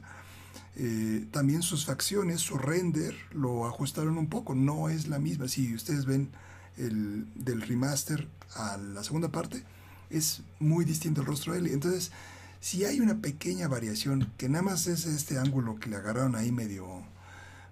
[0.76, 5.48] Eh, también sus facciones, su render, lo ajustaron un poco, no es la misma.
[5.48, 6.30] Si ustedes ven
[6.76, 9.64] el del remaster a la segunda parte,
[10.10, 11.72] es muy distinto el rostro de Ellie.
[11.72, 12.12] Entonces,
[12.60, 16.52] si hay una pequeña variación, que nada más es este ángulo que le agarraron ahí
[16.52, 17.02] medio,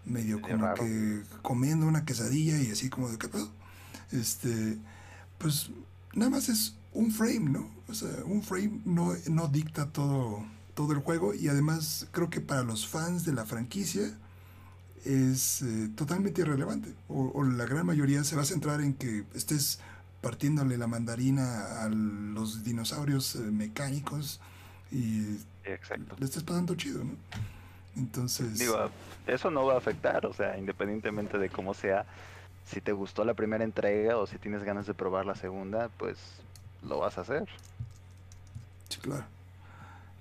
[0.04, 3.50] medio como que comiendo una quesadilla y así como de qué pedo,
[4.12, 4.78] este,
[5.38, 5.70] pues
[6.14, 7.70] nada más es un frame, ¿no?
[7.88, 10.44] O sea, un frame no, no dicta todo,
[10.76, 14.12] todo el juego y además creo que para los fans de la franquicia
[15.06, 19.80] es eh, totalmente irrelevante o, la gran mayoría se va a centrar en que estés
[20.20, 24.38] partiéndole la mandarina a los dinosaurios eh, mecánicos
[24.92, 26.14] y Exacto.
[26.18, 27.12] le estás pasando chido, ¿no?
[27.96, 28.58] Entonces...
[28.58, 28.90] Digo,
[29.26, 32.04] eso no va a afectar, o sea, independientemente de cómo sea,
[32.66, 36.18] si te gustó la primera entrega o si tienes ganas de probar la segunda, pues
[36.82, 37.48] lo vas a hacer.
[38.90, 39.24] Sí, claro.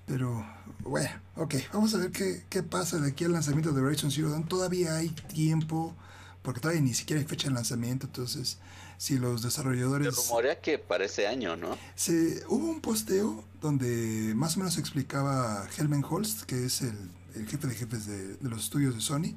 [0.06, 0.46] Pero,
[0.80, 4.30] bueno, ok, vamos a ver qué, qué pasa de aquí al lanzamiento de Horizon Zero
[4.30, 4.48] Dawn.
[4.48, 5.94] Todavía hay tiempo,
[6.42, 8.58] porque todavía ni siquiera hay fecha de lanzamiento, entonces
[8.98, 10.14] si los desarrolladores...
[10.14, 11.76] Se rumorea que para ese año, ¿no?
[11.94, 17.46] Se, hubo un posteo donde más o menos explicaba Helmen Holst, que es el, el
[17.46, 19.34] jefe de jefes de, de, los estudios de Sony,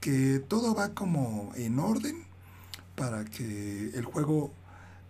[0.00, 2.24] que todo va como en orden
[2.96, 4.52] para que el juego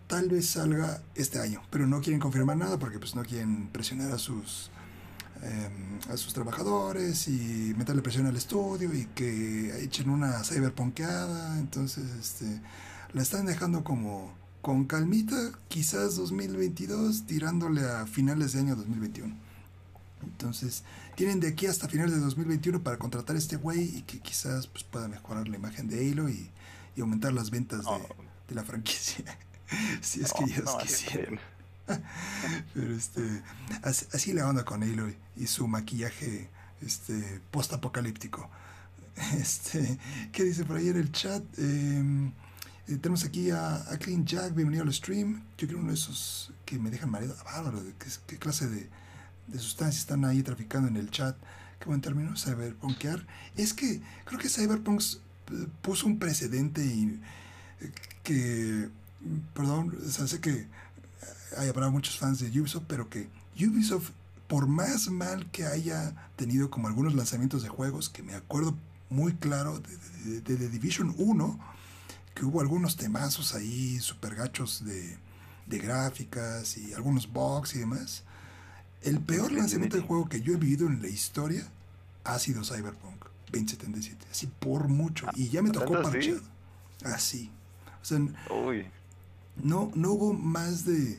[0.06, 4.12] tal vez salga este año, pero no quieren confirmar nada porque pues no quieren presionar
[4.12, 4.70] a sus
[5.42, 5.68] eh,
[6.08, 12.60] a sus trabajadores y meterle presión al estudio y que echen una cyberpunkeada, entonces este
[13.12, 15.36] la están dejando como con calmita,
[15.68, 19.34] quizás 2022, tirándole a finales de año 2021.
[20.22, 20.84] Entonces,
[21.16, 24.68] tienen de aquí hasta finales de 2021 para contratar a este güey y que quizás
[24.68, 26.48] pues, pueda mejorar la imagen de Halo y,
[26.96, 27.90] y aumentar las ventas de,
[28.48, 29.24] de, la franquicia.
[30.00, 31.40] si es que ellos no, quisieran.
[32.74, 33.42] Pero este,
[33.82, 36.48] así, así, la onda con Halo y su maquillaje
[36.80, 38.48] este, post-apocalíptico.
[39.38, 39.98] Este,
[40.32, 41.42] ¿Qué dice por ahí en el chat?
[41.58, 42.32] Eh,
[42.88, 45.42] Eh, tenemos aquí a, Clean Jack, bienvenido al stream.
[45.56, 47.36] Yo creo uno de esos que me dejan mareado.
[47.46, 47.80] Ah, bárbaro,
[48.26, 48.90] ¿qué, clase de,
[49.46, 51.36] de, sustancias están ahí traficando en el chat?
[51.78, 53.24] Qué buen término, cyberpunkear.
[53.56, 57.20] Es que creo que Cyberpunk eh, puso un precedente y
[57.80, 57.92] eh,
[58.24, 58.88] que,
[59.54, 60.66] perdón, o sea, que
[61.56, 64.10] hay, habrá muchos fans de Ubisoft, pero que Ubisoft,
[64.46, 68.76] por más mal que haya tenido como algunos lanzamientos de juegos, que me acuerdo
[69.10, 69.80] muy claro
[70.24, 71.58] de, de, de Division 1,
[72.34, 75.18] que hubo algunos temazos ahí super gachos de,
[75.66, 78.24] de gráficas y algunos bugs y demás.
[79.02, 81.66] El peor lanzamiento de juego que yo he vivido en la historia
[82.24, 85.26] ha sido Cyberpunk 2077, así por mucho.
[85.34, 86.40] Y ya me tocó parcheado.
[87.04, 87.50] Así.
[88.00, 88.18] O sea,
[89.56, 91.18] no, no hubo más de.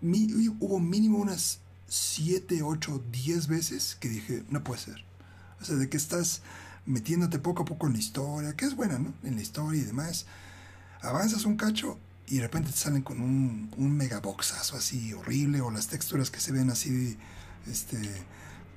[0.00, 5.04] Hubo mínimo unas 7, 8, 10 veces que dije, no puede ser.
[5.60, 6.42] O sea, de que estás
[6.86, 9.12] metiéndote poco a poco en la historia, que es buena, ¿no?
[9.22, 10.26] En la historia y demás.
[11.00, 15.70] Avanzas un cacho y de repente te salen con un, un megaboxazo así horrible o
[15.70, 17.16] las texturas que se ven así,
[17.66, 17.98] este,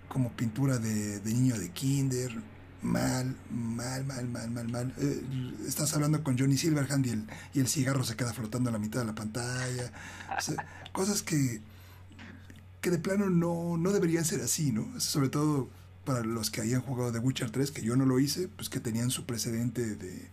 [0.07, 2.31] como pintura de, de niño de kinder.
[2.81, 4.93] Mal, mal, mal, mal, mal, mal.
[4.97, 5.23] Eh,
[5.67, 8.79] estás hablando con Johnny Silverhand y el, y el cigarro se queda flotando a la
[8.79, 9.91] mitad de la pantalla.
[10.35, 11.61] O sea, cosas que,
[12.81, 14.99] que de plano no, no deberían ser así, ¿no?
[14.99, 15.69] Sobre todo
[16.05, 18.79] para los que hayan jugado The Witcher 3, que yo no lo hice, pues que
[18.79, 20.27] tenían su precedente de,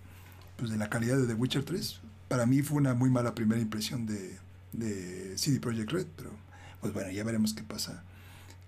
[0.56, 2.00] pues de la calidad de The Witcher 3.
[2.28, 4.38] Para mí fue una muy mala primera impresión de,
[4.72, 6.30] de CD Projekt Red, pero
[6.80, 8.04] pues bueno, ya veremos qué pasa.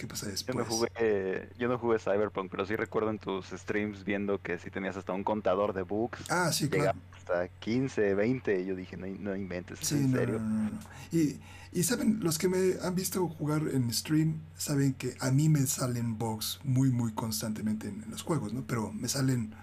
[0.01, 0.57] ¿Qué pasa después?
[0.57, 4.57] Yo no, jugué, yo no jugué Cyberpunk, pero sí recuerdo en tus streams viendo que
[4.57, 6.25] sí tenías hasta un contador de bugs.
[6.31, 6.99] Ah, sí, claro.
[7.15, 10.41] Hasta 15, 20, y yo dije, no, no inventes, sí, en no, serio.
[10.41, 10.71] No,
[11.13, 11.39] y,
[11.71, 15.67] y saben, los que me han visto jugar en stream saben que a mí me
[15.67, 18.65] salen bugs muy, muy constantemente en, en los juegos, ¿no?
[18.67, 19.55] Pero me salen,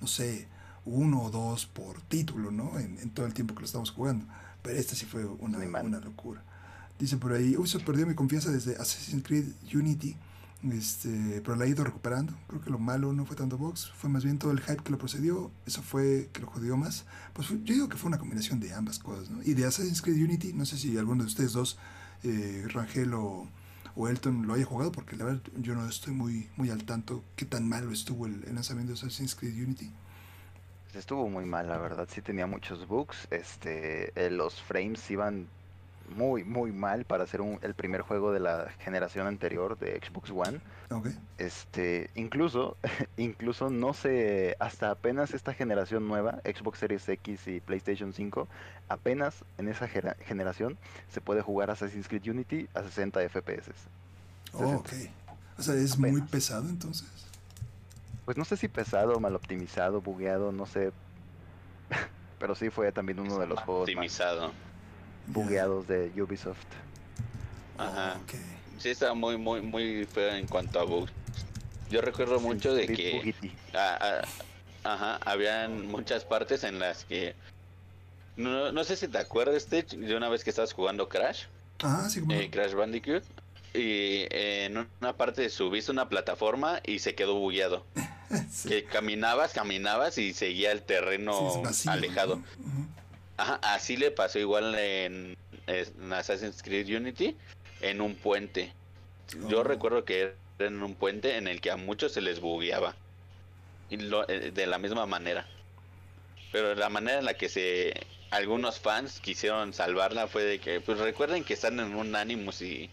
[0.00, 0.48] no sé,
[0.86, 2.78] uno o dos por título, ¿no?
[2.78, 4.24] En, en, todo el tiempo que lo estamos jugando.
[4.62, 6.42] Pero este sí fue una, una locura.
[6.98, 10.16] Dicen por ahí, Ubisoft perdió mi confianza desde Assassin's Creed Unity,
[10.72, 12.34] este, pero la he ido recuperando.
[12.46, 14.90] Creo que lo malo no fue tanto Vox, fue más bien todo el hype que
[14.90, 17.04] lo procedió, eso fue que lo jodió más.
[17.32, 19.42] Pues yo digo que fue una combinación de ambas cosas, ¿no?
[19.42, 21.78] Y de Assassin's Creed Unity, no sé si alguno de ustedes dos,
[22.22, 23.48] eh, Rangel o,
[23.96, 27.44] Elton, lo haya jugado, porque la verdad yo no estoy muy, muy al tanto qué
[27.44, 29.92] tan malo estuvo el, el lanzamiento de Assassin's Creed Unity
[30.98, 35.48] estuvo muy mal, la verdad, sí tenía muchos bugs, este, eh, los frames iban
[36.08, 40.30] muy, muy mal para ser un, el primer juego de la generación anterior de Xbox
[40.30, 40.60] One.
[40.90, 41.16] Okay.
[41.38, 42.76] Este, incluso,
[43.16, 48.48] incluso no sé, hasta apenas esta generación nueva, Xbox Series X y PlayStation 5,
[48.88, 50.76] apenas en esa generación
[51.08, 53.70] se puede jugar Assassin's Creed Unity a 60 FPS.
[54.52, 54.90] Oh, ok.
[55.58, 56.12] O sea, es apenas.
[56.12, 57.08] muy pesado entonces.
[58.24, 60.92] Pues no sé si pesado, mal optimizado, bugueado, no sé.
[62.38, 63.82] Pero sí fue también uno de los juegos.
[63.82, 64.48] Optimizado.
[64.48, 64.73] Más
[65.26, 66.58] bugueados de Ubisoft.
[67.78, 68.18] Ajá.
[68.24, 68.40] Okay.
[68.78, 71.12] Sí, estaba muy, muy, muy feo en cuanto a bugs.
[71.90, 73.34] Yo recuerdo sí, mucho de que.
[73.72, 74.22] A,
[74.84, 77.34] a, ajá, habían muchas partes en las que.
[78.36, 81.44] No, no sé si te acuerdas, Stitch, de una vez que estabas jugando Crash.
[81.82, 82.32] Ah, sí, como...
[82.32, 83.22] eh, Crash Bandicoot.
[83.74, 87.84] Y en una parte subiste una plataforma y se quedó bugueado.
[88.50, 88.68] sí.
[88.68, 92.36] Que caminabas, caminabas y seguía el terreno sí, vacío, alejado.
[92.36, 92.42] ¿no?
[92.42, 92.86] Uh -huh.
[93.36, 97.36] Ajá, así le pasó igual en, en, Assassin's Creed Unity,
[97.80, 98.72] en un puente.
[99.42, 99.48] Oh.
[99.48, 102.94] Yo recuerdo que era en un puente en el que a muchos se les bugueaba.
[103.90, 105.46] Y lo, eh, de la misma manera.
[106.52, 107.94] Pero la manera en la que se
[108.30, 112.90] algunos fans quisieron salvarla fue de que, pues recuerden que están en un Animus y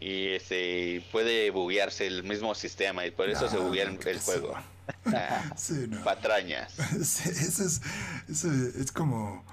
[0.00, 4.18] y este puede buguearse el mismo sistema y por eso no, se buguea el, el
[4.18, 4.54] juego.
[4.56, 4.64] Ah,
[5.56, 6.02] sí, no.
[6.02, 6.74] Patrañas.
[7.02, 7.80] Sí, eso es,
[8.28, 9.44] eso es como,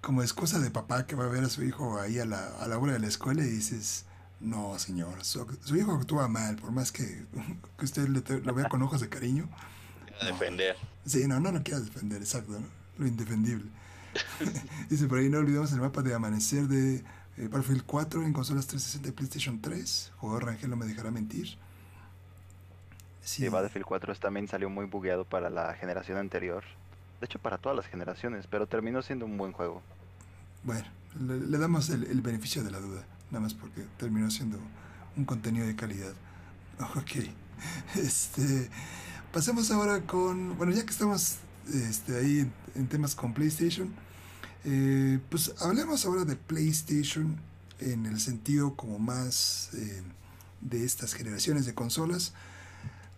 [0.00, 2.68] como excusa de papá que va a ver a su hijo ahí a la, a
[2.68, 4.04] la hora de la escuela y dices,
[4.40, 7.04] no, señor, su, su hijo actúa mal, por más que,
[7.78, 9.48] que usted le, lo vea con ojos de cariño.
[10.20, 10.26] No.
[10.26, 10.76] Defender.
[11.06, 12.80] Sí, no, no lo quiera defender, exacto, ¿no?
[13.00, 13.70] lo indefendible.
[14.88, 18.66] Dice por ahí, no olvidemos el mapa de amanecer de eh, Battlefield 4 en consolas
[18.66, 20.12] 360 y PlayStation 3.
[20.16, 21.56] Jugador Rangel no me dejará mentir.
[23.30, 23.48] Sí.
[23.48, 26.64] Battlefield 4 también salió muy bugueado para la generación anterior.
[27.20, 29.82] De hecho, para todas las generaciones, pero terminó siendo un buen juego.
[30.64, 30.86] Bueno,
[31.20, 34.58] le, le damos el, el, beneficio de la duda, nada más porque terminó siendo
[35.16, 36.12] un contenido de calidad.
[36.96, 37.28] Ok,
[37.96, 38.70] este,
[39.34, 41.36] pasemos ahora con, bueno, ya que estamos
[41.74, 43.92] este, ahí en, en temas con PlayStation,
[44.64, 47.38] eh, pues hablemos ahora de PlayStation
[47.80, 50.02] en el sentido como más eh,
[50.62, 52.32] de estas generaciones de consolas.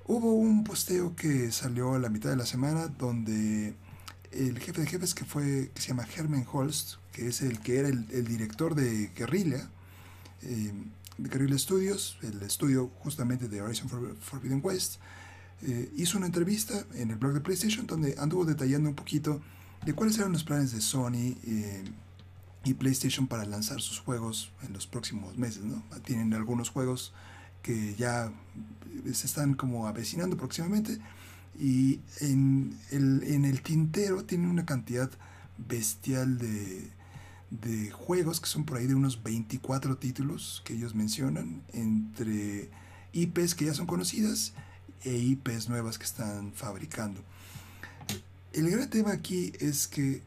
[0.06, 3.74] Hubo un posteo que salió a la mitad de la semana donde
[4.32, 7.78] el jefe de jefes que fue que se llama Herman Holst, que es el que
[7.78, 9.68] era el, director de Guerrilla,
[10.42, 10.72] eh,
[11.18, 13.88] de Guerrilla Studios, el estudio justamente de Horizon
[14.20, 14.96] Forbidden West,
[15.62, 19.40] eh, hizo una entrevista en el blog de PlayStation donde anduvo detallando un poquito
[19.84, 21.84] de cuáles eran los planes de Sony eh,
[22.64, 25.62] y PlayStation para lanzar sus juegos en los próximos meses.
[25.62, 25.84] ¿no?
[26.04, 27.12] Tienen algunos juegos
[27.62, 28.32] que ya
[29.12, 30.98] se están como avecinando próximamente
[31.58, 35.10] y en el, en el tintero tienen una cantidad
[35.58, 36.90] bestial de,
[37.50, 42.70] de juegos que son por ahí de unos 24 títulos que ellos mencionan entre
[43.12, 44.54] IPs que ya son conocidas
[45.04, 47.20] e IPs nuevas que están fabricando.
[48.52, 50.22] El gran tema aquí es que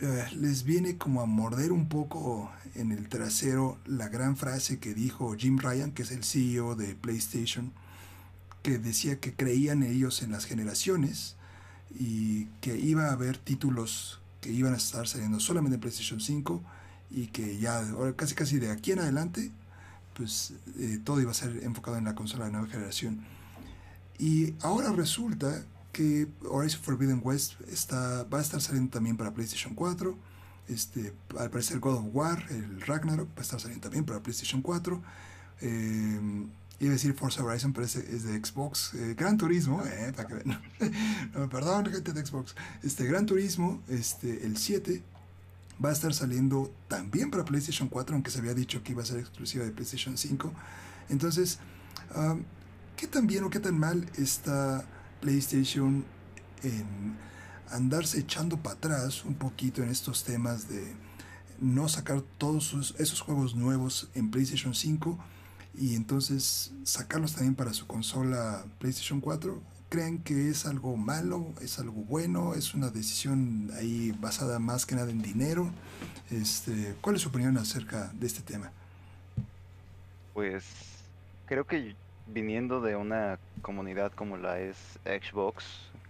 [0.00, 2.50] eh, les viene como a morder un poco
[2.80, 6.94] en el trasero la gran frase que dijo Jim Ryan, que es el CEO de
[6.94, 7.72] PlayStation,
[8.62, 11.36] que decía que creían ellos en las generaciones
[11.98, 16.62] y que iba a haber títulos que iban a estar saliendo solamente en PlayStation 5
[17.10, 17.84] y que ya
[18.16, 19.50] casi casi de aquí en adelante
[20.14, 23.20] pues eh, todo iba a ser enfocado en la consola de nueva generación.
[24.18, 25.62] Y ahora resulta
[25.92, 30.16] que Horizon Forbidden West está, va a estar saliendo también para PlayStation 4.
[30.68, 34.62] Este, al parecer God of War, el Ragnarok, va a estar saliendo también para PlayStation
[34.62, 35.02] 4.
[35.60, 36.46] Eh,
[36.80, 38.94] iba a decir Forza Horizon, pero es, es de Xbox.
[38.94, 40.44] Eh, Gran Turismo, eh, para que
[41.34, 42.54] no, perdón, gente de Xbox.
[42.82, 45.02] Este, Gran Turismo, este, el 7,
[45.82, 49.06] va a estar saliendo también para PlayStation 4, aunque se había dicho que iba a
[49.06, 50.52] ser exclusiva de PlayStation 5.
[51.08, 51.58] Entonces,
[52.14, 52.42] um,
[52.96, 54.84] ¿qué tan bien o qué tan mal está
[55.20, 56.04] PlayStation
[56.62, 57.16] en
[57.70, 60.94] andarse echando para atrás un poquito en estos temas de
[61.60, 65.18] no sacar todos esos juegos nuevos en PlayStation 5
[65.78, 69.60] y entonces sacarlos también para su consola PlayStation 4?
[69.88, 71.54] ¿Creen que es algo malo?
[71.60, 72.54] ¿Es algo bueno?
[72.54, 75.70] ¿Es una decisión ahí basada más que nada en dinero?
[76.30, 78.72] Este, ¿Cuál es su opinión acerca de este tema?
[80.34, 80.64] Pues
[81.46, 81.94] creo que
[82.26, 85.64] viniendo de una comunidad como la es Xbox,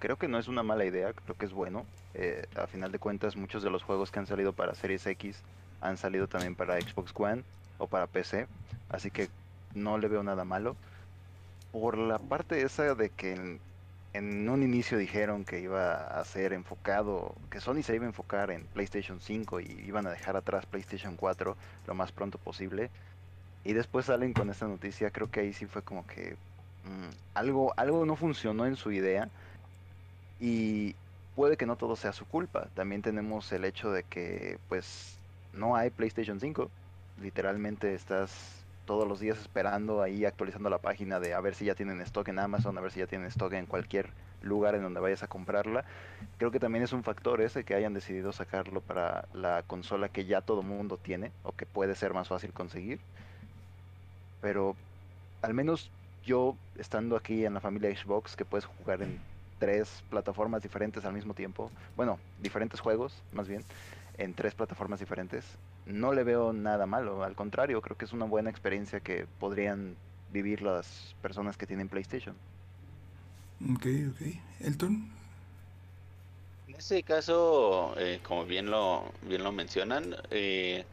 [0.06, 1.84] creo que no es una mala idea, creo que es bueno.
[2.14, 5.42] Eh, a final de cuentas, muchos de los juegos que han salido para Series X
[5.80, 7.42] han salido también para Xbox One
[7.78, 8.46] o para PC,
[8.88, 9.28] así que
[9.74, 10.76] no le veo nada malo.
[11.72, 13.58] Por la parte esa de que
[14.12, 18.52] en, un inicio dijeron que iba a ser enfocado, que Sony se iba a enfocar
[18.52, 21.56] en PlayStation 5 y iban a dejar atrás PlayStation 4
[21.88, 22.90] lo más pronto posible
[23.64, 26.36] y después salen con esta noticia, creo que ahí sí fue como que
[26.84, 29.28] mm, algo, algo no funcionó en su idea
[30.40, 30.94] y
[31.34, 32.68] puede que no todo sea su culpa.
[32.74, 35.16] También tenemos el hecho de que pues
[35.52, 36.70] no hay PlayStation 5.
[37.22, 41.74] Literalmente estás todos los días esperando ahí actualizando la página de a ver si ya
[41.74, 44.10] tienen stock en Amazon, a ver si ya tienen stock en cualquier
[44.42, 45.84] lugar en donde vayas a comprarla.
[46.38, 50.24] Creo que también es un factor ese que hayan decidido sacarlo para la consola que
[50.24, 53.00] ya todo mundo tiene o que puede ser más fácil conseguir
[54.46, 54.76] pero
[55.42, 55.90] al menos
[56.24, 59.18] yo estando aquí en la familia Xbox que puedes jugar en
[59.58, 63.64] tres plataformas diferentes al mismo tiempo, bueno, diferentes juegos más bien,
[64.18, 65.44] en tres plataformas diferentes,
[65.86, 69.96] no le veo nada malo, al contrario, creo que es una buena experiencia que podrían
[70.32, 72.34] vivir las personas que tienen PlayStation.
[73.62, 74.26] Ok, ok.
[74.60, 75.10] Elton.
[76.68, 80.84] En este caso, eh, como bien lo, bien lo mencionan, eh,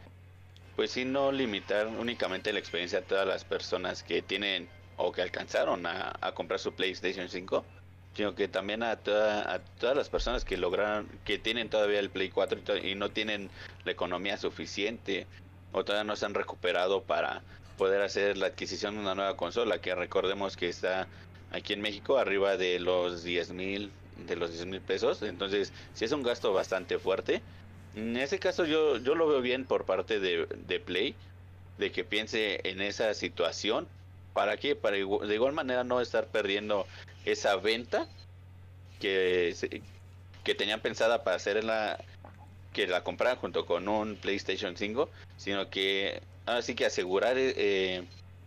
[0.75, 5.21] pues sí no limitar únicamente la experiencia a todas las personas que tienen o que
[5.21, 7.65] alcanzaron a, comprar su PlayStation 5,
[8.13, 12.09] sino que también a, toda, a todas las personas que lograron, que tienen todavía el
[12.09, 13.49] Play 4 y, no tienen
[13.85, 15.27] la economía suficiente
[15.71, 17.41] o todavía no se han recuperado para
[17.77, 21.07] poder hacer la adquisición de una nueva consola, que recordemos que está
[21.51, 23.91] aquí en México arriba de los 10 mil
[24.27, 27.41] de los 10 mil pesos, entonces sí es un gasto bastante fuerte
[27.95, 31.15] en ese caso yo, yo lo veo bien por parte de, Play,
[31.77, 33.87] de que piense en esa situación.
[34.33, 34.75] ¿Para qué?
[34.75, 36.87] Para de igual manera no estar perdiendo
[37.25, 38.07] esa venta
[38.99, 39.55] que,
[40.43, 41.99] que tenían pensada para hacer la
[42.73, 48.03] que la compraran junto con un PlayStation 5, sino que así que asegurar eh,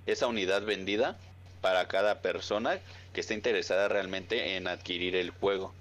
[0.06, 1.16] esa unidad vendida
[1.60, 2.78] para cada persona
[3.12, 5.72] que esté interesada realmente en adquirir el juego.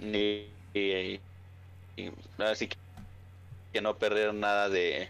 [0.00, 1.20] y
[2.38, 2.68] así
[3.72, 5.08] que, no perder nada de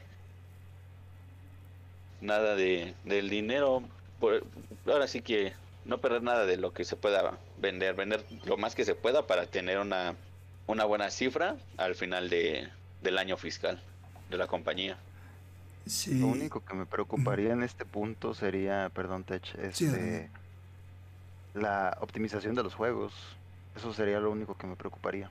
[2.24, 3.82] nada de del dinero
[4.86, 5.52] ahora sí que
[5.84, 9.26] no perder nada de lo que se pueda vender vender lo más que se pueda
[9.26, 10.14] para tener una
[10.66, 12.68] una buena cifra al final de,
[13.02, 13.80] del año fiscal
[14.30, 14.96] de la compañía
[16.18, 20.30] Lo único que me preocuparía en este punto sería, perdón, Tech, este,
[21.52, 23.12] la optimización de los juegos.
[23.76, 25.30] Eso sería lo único que me preocuparía.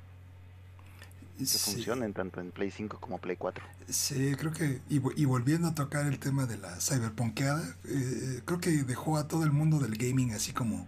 [1.37, 3.63] Que funcionen tanto en Play 5 como Play 4.
[3.89, 8.71] Sí, creo que, y, volviendo a tocar el tema de la cyberpunkeada, eh, creo que
[8.83, 10.87] dejó a todo el mundo del gaming así como,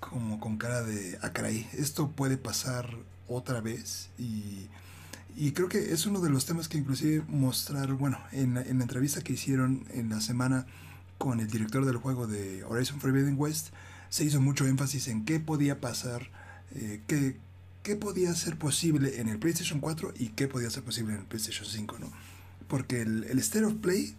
[0.00, 1.32] como con cara de, ah
[1.72, 2.96] esto puede pasar
[3.28, 4.68] otra vez y,
[5.36, 8.78] y, creo que es uno de los temas que inclusive mostraron, bueno, en la, en
[8.78, 10.66] la entrevista que hicieron en la semana
[11.18, 13.68] con el director del juego de Horizon Forbidden West,
[14.08, 16.28] se hizo mucho énfasis en qué podía pasar,
[16.74, 17.36] eh, qué,
[17.82, 21.26] qué podía ser posible en el PlayStation 4 y qué podía ser posible en el
[21.26, 22.12] PlayStation 5, ¿no?
[22.68, 24.16] Porque el, el State of Play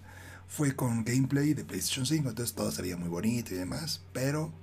[0.47, 4.53] fue con gameplay de PlayStation 5, entonces todo se veía muy bonito y demás, pero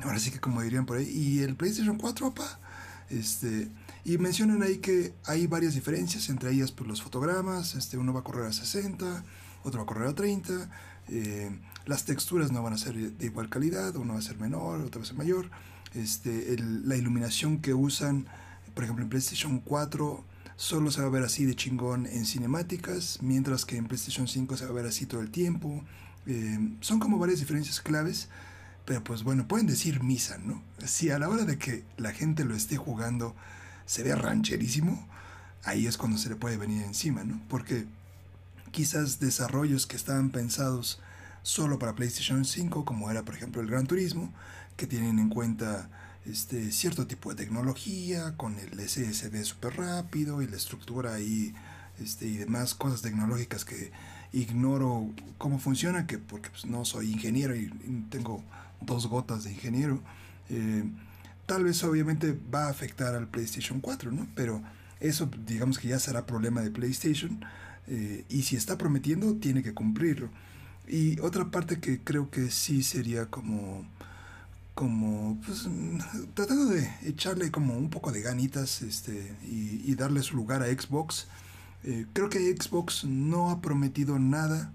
[0.00, 2.60] ahora sí que como dirían por ahí, y el PlayStation 4, papá,
[3.08, 3.68] este,
[4.04, 8.20] y mencionan ahí que hay varias diferencias, entre ellas pues, los fotogramas, este, uno va
[8.20, 9.24] a correr a 60,
[9.64, 10.70] otro va a correr a 30,
[11.08, 14.80] eh, las texturas no van a ser de igual calidad, uno va a ser menor,
[14.80, 15.50] otro va a ser mayor,
[15.94, 18.26] este, la iluminación que usan,
[18.74, 20.24] por ejemplo en PlayStation 4
[20.56, 24.56] solo se va a ver así de chingón en cinemáticas, mientras que en PlayStation 5
[24.56, 25.82] se va a ver así todo el tiempo.
[26.26, 28.28] Eh, son como varias diferencias claves,
[28.84, 30.62] pero pues bueno, pueden decir misa, ¿no?
[30.84, 33.34] Si a la hora de que la gente lo esté jugando
[33.86, 35.08] se ve rancherísimo,
[35.64, 37.40] ahí es cuando se le puede venir encima, ¿no?
[37.48, 37.86] Porque
[38.70, 41.00] quizás desarrollos que estaban pensados
[41.42, 44.32] solo para PlayStation 5, como era por ejemplo el Gran Turismo,
[44.76, 45.90] que tienen en cuenta
[46.24, 51.54] este, cierto tipo de tecnología, con el SSD súper rápido y la estructura ahí
[52.00, 53.90] este, y demás cosas tecnológicas que
[54.32, 57.70] ignoro cómo funciona, que porque pues, no soy ingeniero y,
[58.10, 58.42] tengo
[58.80, 60.00] dos gotas de ingeniero.
[60.48, 60.84] Eh,
[61.46, 64.26] tal vez obviamente va a afectar al PlayStation 4, ¿no?
[64.34, 64.62] Pero
[65.00, 67.44] eso digamos que ya será problema de PlayStation
[67.88, 70.30] eh, y si está prometiendo tiene que cumplirlo.
[70.88, 73.86] Y otra parte que creo que sí sería como
[74.74, 75.68] como pues,
[76.34, 81.26] tratando de echarle como un poco de ganitas este, y, darle su lugar a Xbox.
[81.84, 84.72] Eh, creo que Xbox no ha prometido nada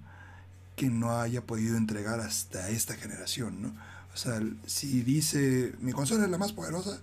[0.75, 3.73] que no haya podido entregar hasta esta generación, ¿no?
[4.13, 7.01] O sea, si dice mi consola es la más poderosa,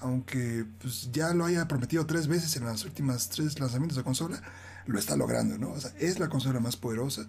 [0.00, 4.42] aunque pues, ya lo haya prometido tres veces en las últimas tres lanzamientos de consola,
[4.86, 5.70] lo está logrando, ¿no?
[5.70, 7.26] O sea, es la consola más poderosa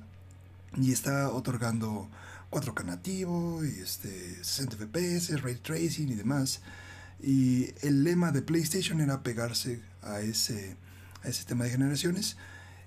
[0.77, 2.09] y está otorgando
[2.51, 6.61] 4K nativo, y este, 60 FPS, ray tracing y demás.
[7.23, 10.75] Y el lema de PlayStation era pegarse a ese,
[11.23, 12.35] a ese tema de generaciones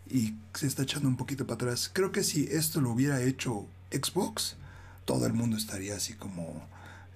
[0.08, 1.90] y se está echando un poquito para atrás.
[1.92, 4.56] Creo que si esto lo hubiera hecho Xbox,
[5.04, 6.66] todo el mundo estaría así como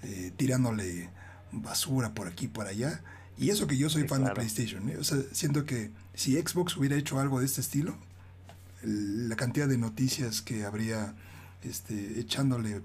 [0.03, 1.11] eh, tirándole
[1.53, 3.03] basura por aquí y por allá.
[3.37, 4.89] Y eso que yo soy fan de PlayStation.
[4.89, 4.97] ¿eh?
[4.99, 7.97] O sea, siento que si Xbox hubiera hecho algo de este estilo,
[8.83, 11.15] la cantidad de noticias que habría
[11.63, 12.83] este, echándole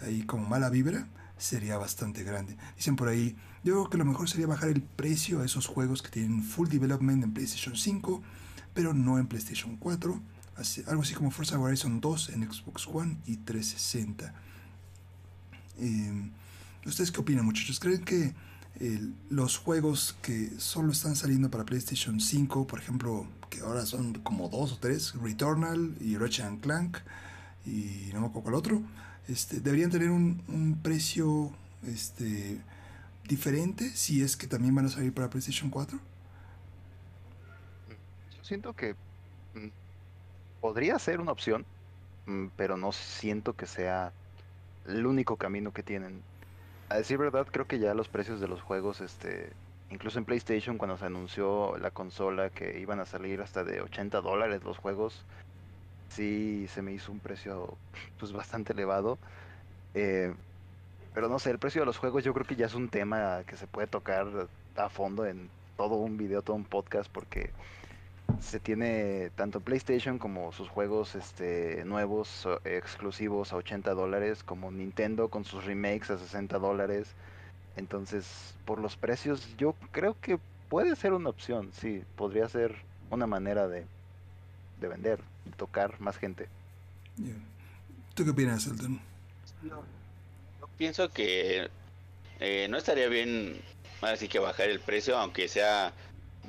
[0.00, 1.06] ahí como mala vibra,
[1.38, 2.56] sería bastante grande.
[2.76, 6.02] Dicen por ahí, yo creo que lo mejor sería bajar el precio a esos juegos
[6.02, 8.22] que tienen full development en PlayStation 5,
[8.74, 10.20] pero no en PlayStation 4.
[10.86, 14.34] algo así como Forza Horizon 2 en Xbox One y 360.
[15.78, 16.30] Em,
[16.84, 17.80] ¿Ustedes qué opinan muchachos?
[17.80, 18.34] ¿Creen que
[19.28, 24.48] los juegos que solo están saliendo para PlayStation 5, por ejemplo, que ahora son como
[24.48, 26.98] dos o tres, Returnal y Ratchet Clank,
[27.66, 28.82] y no me acuerdo el otro,
[29.28, 31.52] este, deberían tener un, un precio
[31.86, 32.60] este,
[33.30, 35.98] diferente si es que también van a salir para PlayStation 4?
[38.36, 38.94] Yo siento que
[39.54, 39.68] mm,
[40.60, 41.64] podría ser una opción,
[42.26, 44.12] mm, pero no siento que sea
[44.86, 46.22] el único camino que tienen.
[46.88, 49.52] A decir verdad, creo que ya los precios de los juegos, este,
[49.90, 54.20] incluso en PlayStation cuando se anunció la consola que iban a salir hasta de 80
[54.20, 55.24] dólares los juegos,
[56.10, 57.76] sí se me hizo un precio
[58.18, 59.18] pues bastante elevado.
[59.94, 60.34] Eh,
[61.14, 63.42] pero no sé, el precio de los juegos yo creo que ya es un tema
[63.46, 64.26] que se puede tocar
[64.76, 67.50] a fondo en todo un video, todo un podcast, porque
[68.40, 75.28] se tiene tanto PlayStation como sus juegos este, nuevos, exclusivos a 80 dólares, como Nintendo
[75.28, 77.08] con sus remakes a 60 dólares.
[77.76, 80.38] Entonces, por los precios, yo creo que
[80.68, 82.76] puede ser una opción, sí, podría ser
[83.10, 83.86] una manera de,
[84.80, 85.20] de vender
[85.56, 86.48] tocar más gente.
[88.14, 89.00] ¿Tú qué opinas, Elton?
[89.62, 91.68] yo pienso que
[92.38, 93.60] eh, no estaría bien
[94.00, 95.92] así que bajar el precio, aunque sea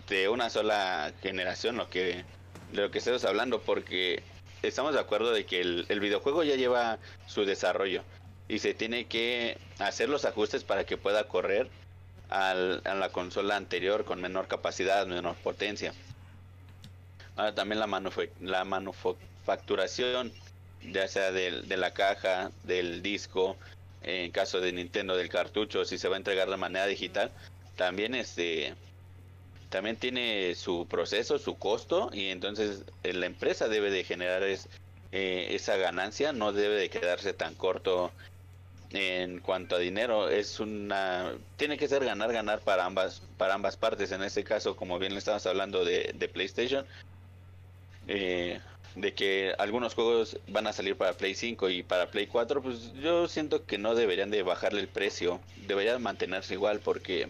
[0.07, 2.23] de una sola generación, lo que
[2.71, 4.23] de lo que estamos hablando, porque
[4.61, 8.03] estamos de acuerdo de que el, el, videojuego ya lleva su desarrollo
[8.47, 11.69] y se tiene que hacer los ajustes para que pueda correr
[12.29, 15.93] al, a la consola anterior con menor capacidad, menor potencia.
[17.35, 17.87] Ahora también la,
[18.41, 20.31] la manufacturación,
[20.91, 23.57] ya sea de, de, la caja, del disco,
[24.03, 27.31] en caso de Nintendo del cartucho, si se va a entregar de manera digital,
[27.75, 28.75] también este
[29.69, 35.47] también tiene su proceso, su costo y entonces eh, la empresa debe de generar eh,
[35.55, 38.11] esa ganancia, no debe de quedarse tan corto
[38.91, 40.29] en cuanto a dinero.
[40.29, 44.11] Es una tiene que ser ganar ganar para ambas para ambas partes.
[44.11, 46.85] En este caso, como bien le estamos hablando de, de PlayStation,
[48.13, 48.59] eh,
[48.95, 52.91] de que algunos juegos van a salir para Play 5 y para Play 4, pues
[53.01, 57.29] yo siento que no deberían de bajarle el precio, deberían mantenerse igual porque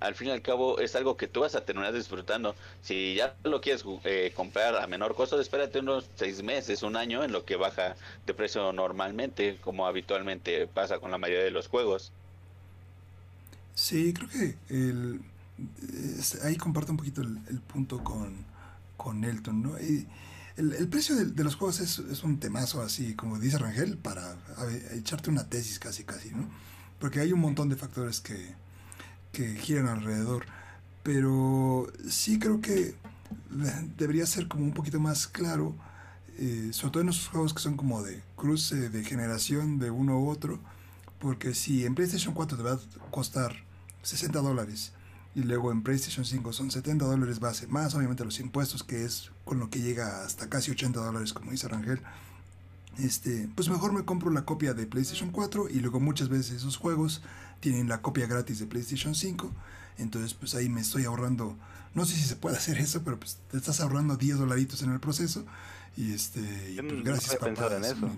[0.00, 2.54] al fin y al cabo es algo que tú vas a terminar disfrutando.
[2.82, 7.24] Si ya lo quieres eh, comprar a menor costo, espérate unos seis meses, un año
[7.24, 11.68] en lo que baja de precio normalmente, como habitualmente pasa con la mayoría de los
[11.68, 12.12] juegos.
[13.74, 15.22] Sí, creo que el,
[16.42, 18.44] ahí comparto un poquito el, punto con,
[18.96, 19.76] con Elton, ¿no?
[19.76, 24.36] El, precio de, los juegos es, un temazo así, como dice Rangel, para
[24.92, 26.48] echarte una tesis casi, casi, ¿no?
[26.98, 28.54] Porque hay un montón de factores que,
[29.32, 30.46] que giran alrededor.
[31.02, 32.94] Pero sí creo que
[33.96, 35.76] debería ser como un poquito más claro,
[36.38, 40.18] eh, sobre todo en esos juegos que son como de cruce de generación de uno
[40.18, 40.58] u otro,
[41.18, 43.64] porque si en PlayStation 4 te va a costar
[44.02, 44.92] 60 dólares
[45.36, 49.30] y luego en PlayStation 5 son 70 dólares base, más obviamente los impuestos, que es
[49.44, 52.00] con lo que llega hasta casi 80 dólares, como dice Rangel,
[52.98, 56.78] este, pues mejor me compro la copia de PlayStation 4 y luego muchas veces esos
[56.78, 57.20] juegos
[57.60, 59.52] tienen la copia gratis de PlayStation 5.
[59.98, 61.54] Entonces, pues ahí me estoy ahorrando,
[61.94, 64.92] no sé si se puede hacer eso, pero pues te estás ahorrando 10 dolaritos en
[64.92, 65.44] el proceso.
[65.98, 66.40] Y este,
[66.72, 67.76] y pues gracias papá.
[67.76, 68.10] En eso.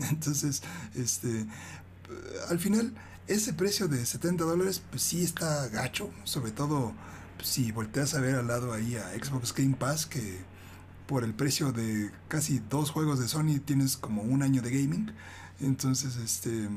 [0.10, 0.62] Entonces,
[0.94, 1.46] este,
[2.48, 2.94] al final,
[3.28, 6.92] ese precio de 70 dólares, pues sí está gacho, sobre todo
[7.36, 10.40] pues, si volteas a ver al lado ahí a Xbox Game Pass, que
[11.06, 15.12] por el precio de casi dos juegos de Sony tienes como un año de gaming.
[15.60, 16.68] Entonces, este,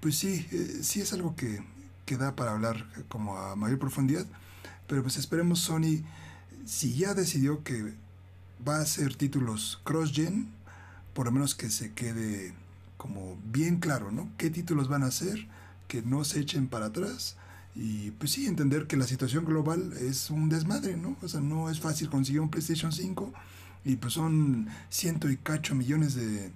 [0.00, 1.62] pues sí, eh, sí es algo que,
[2.06, 4.26] que, da para hablar como a mayor profundidad.
[4.86, 6.02] Pero pues esperemos Sony,
[6.64, 7.94] si ya decidió que
[8.66, 10.48] va a hacer títulos cross-gen,
[11.14, 12.54] por lo menos que se quede
[12.96, 14.30] como bien claro, ¿no?
[14.38, 15.48] ¿Qué títulos van a hacer?
[15.88, 17.36] Que no se echen para atrás.
[17.74, 21.16] Y pues sí, entender que la situación global es un desmadre, ¿no?
[21.22, 23.32] O sea, no es fácil conseguir un PlayStation 5
[23.84, 26.50] y pues son ciento y cacho millones de,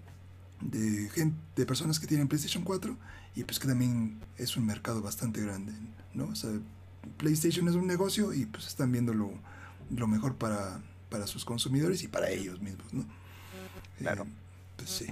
[0.60, 2.96] de, gente, de personas que tienen PlayStation 4
[3.34, 5.72] y pues que también es un mercado bastante grande,
[6.14, 6.26] ¿no?
[6.26, 6.50] O sea,
[7.16, 12.08] PlayStation es un negocio y pues están viendo lo, mejor para, para sus consumidores y
[12.08, 13.06] para ellos mismos, ¿no?
[13.98, 14.24] Claro.
[14.24, 14.32] Eh,
[14.76, 15.06] pues sí.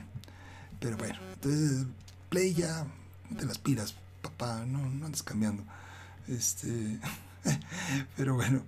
[0.78, 1.86] Pero bueno, entonces
[2.28, 2.86] Play ya,
[3.30, 5.64] de las pilas, papá, no, no andes cambiando.
[6.28, 6.98] Este,
[8.16, 8.62] pero bueno,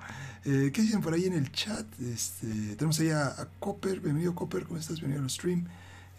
[0.45, 1.87] eh, ¿qué dicen por ahí en el chat?
[2.01, 4.97] Este, tenemos ahí a, a Copper, bienvenido Copper, ¿cómo estás?
[4.97, 5.67] Bienvenido al stream.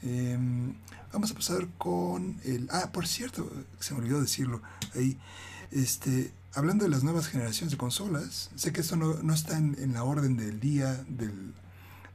[0.04, 0.74] Em,
[1.12, 2.68] vamos a pasar con el...
[2.72, 4.62] Ah, por cierto, se me olvidó decirlo
[4.96, 5.18] ahí.
[5.72, 10.04] Este, hablando de las nuevas generaciones de consolas, sé que esto no, está en, la
[10.04, 11.54] orden del día del,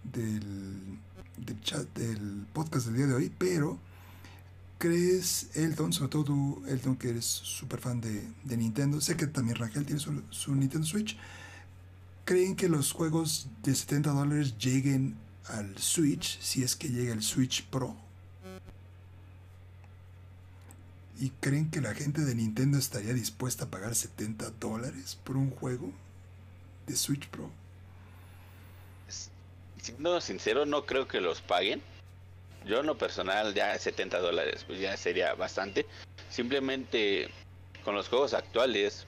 [0.05, 0.99] del,
[1.39, 3.79] del, chat, del podcast del día de hoy, pero
[4.79, 9.27] ¿crees, Elton, sobre todo tú, Elton, que eres súper fan de, de, Nintendo, sé que
[9.27, 11.17] también Rangel tiene su, su Nintendo Switch,
[12.25, 15.17] ¿creen que los juegos de 70 dólares lleguen
[15.49, 17.97] al Switch, si es que llega el Switch Pro.
[21.21, 25.51] ¿Y creen que la gente de Nintendo estaría dispuesta a pagar 70 dólares por un
[25.51, 25.91] juego
[26.87, 27.51] de Switch Pro?
[29.83, 31.83] Siendo sincero, no creo que los paguen.
[32.67, 35.87] Yo en lo personal ya 70 dólares pues ya sería bastante.
[36.31, 37.31] Simplemente
[37.85, 39.07] con los juegos actuales,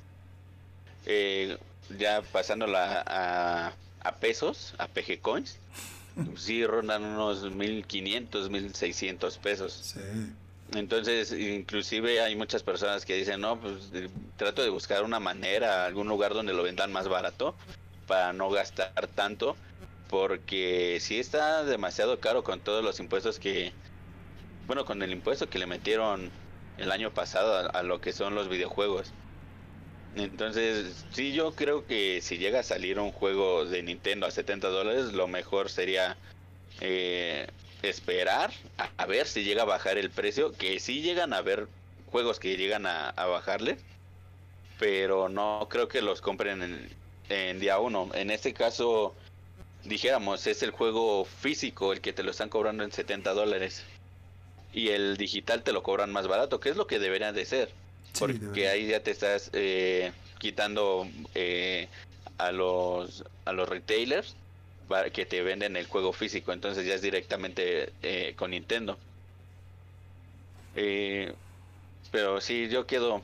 [1.07, 1.59] eh,
[1.99, 3.73] ya pasándola a,
[4.03, 5.59] a pesos, a PG Coins,
[6.37, 9.97] sí rondan unos 1500, 1600 pesos.
[10.75, 13.91] Entonces, inclusive hay muchas personas que dicen, no, pues
[14.37, 17.55] trato de buscar una manera, algún lugar donde lo vendan más barato
[18.07, 19.57] para no gastar tanto,
[20.11, 23.73] porque si está demasiado caro con todos los impuestos que,
[24.67, 26.31] bueno, con el impuesto que le metieron
[26.79, 29.13] el año pasado a lo que son los videojuegos.
[30.17, 34.69] Entonces, sí, yo creo que si llega a salir un juego de Nintendo a 70
[34.69, 36.17] dólares, lo mejor sería
[36.81, 37.47] eh,
[37.83, 38.51] esperar
[38.97, 40.51] a, ver si llega a bajar el precio.
[40.53, 41.69] Que sí llegan a haber
[42.11, 43.79] juegos que llegan a, bajarle,
[44.81, 46.91] pero no creo que los compren en,
[47.29, 48.11] en día uno.
[48.15, 49.15] En este caso,
[49.85, 53.85] dijéramos, es el juego físico el que te lo están cobrando en 70 dólares.
[54.73, 57.71] Y el digital te lo cobran más barato, que es lo que deberían de ser.
[58.19, 61.89] Porque ahí ya te estás eh, quitando eh,
[62.39, 64.35] a los a los retailers
[64.89, 66.53] para que te venden el juego físico.
[66.53, 68.99] Entonces ya es directamente eh, con Nintendo.
[72.13, 73.23] Pero sí yo quedo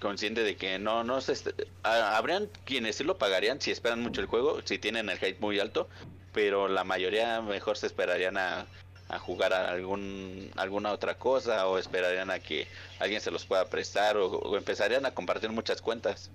[0.00, 1.34] consciente de que no, no se...
[1.82, 5.58] habrían quienes sí lo pagarían si esperan mucho el juego, si tienen el hype muy
[5.60, 5.88] alto,
[6.32, 8.66] pero la mayoría mejor se esperarían a,
[9.08, 12.66] a jugar a algún, alguna otra cosa o esperarían a que
[13.00, 16.30] alguien se los pueda prestar o, empezarían a compartir muchas cuentas.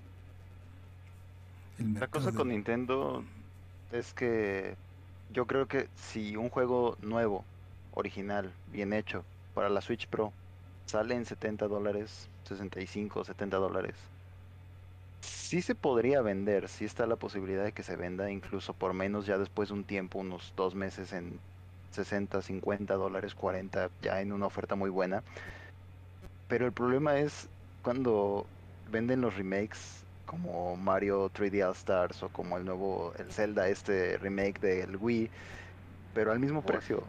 [1.78, 3.24] La cosa con Nintendo
[3.92, 4.74] es que
[5.32, 7.44] yo creo que si un juego nuevo,
[7.94, 10.32] original, bien hecho, para la Switch Pro,
[10.86, 13.94] sale en 70 dólares, 65, 70 dólares,
[15.20, 19.26] sí se podría vender, sí está la posibilidad de que se venda incluso por menos
[19.26, 21.38] ya después de un tiempo, unos dos meses en
[21.92, 25.22] 60, 50 dólares, 40, ya en una oferta muy buena.
[26.48, 27.48] Pero el problema es
[27.82, 28.46] cuando
[28.90, 34.18] venden los remakes como Mario 3D All Stars o como el nuevo, el Zelda, este
[34.18, 35.30] remake del Wii,
[36.14, 37.04] pero al mismo precio.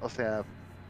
[0.00, 0.44] O sea,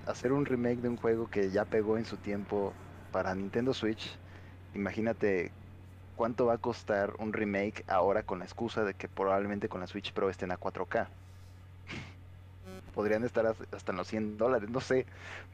[0.07, 2.73] hacer un remake de un juego que ya pegó en su tiempo
[3.19, 4.17] para Nintendo Switch,
[4.77, 5.51] imagínate
[6.15, 9.89] cuánto va a costar un remake ahora con la excusa de que probablemente con la
[9.89, 11.09] Switch Pro estén a 4K
[12.95, 15.05] podrían estar hasta en los 100 dólares, no sé,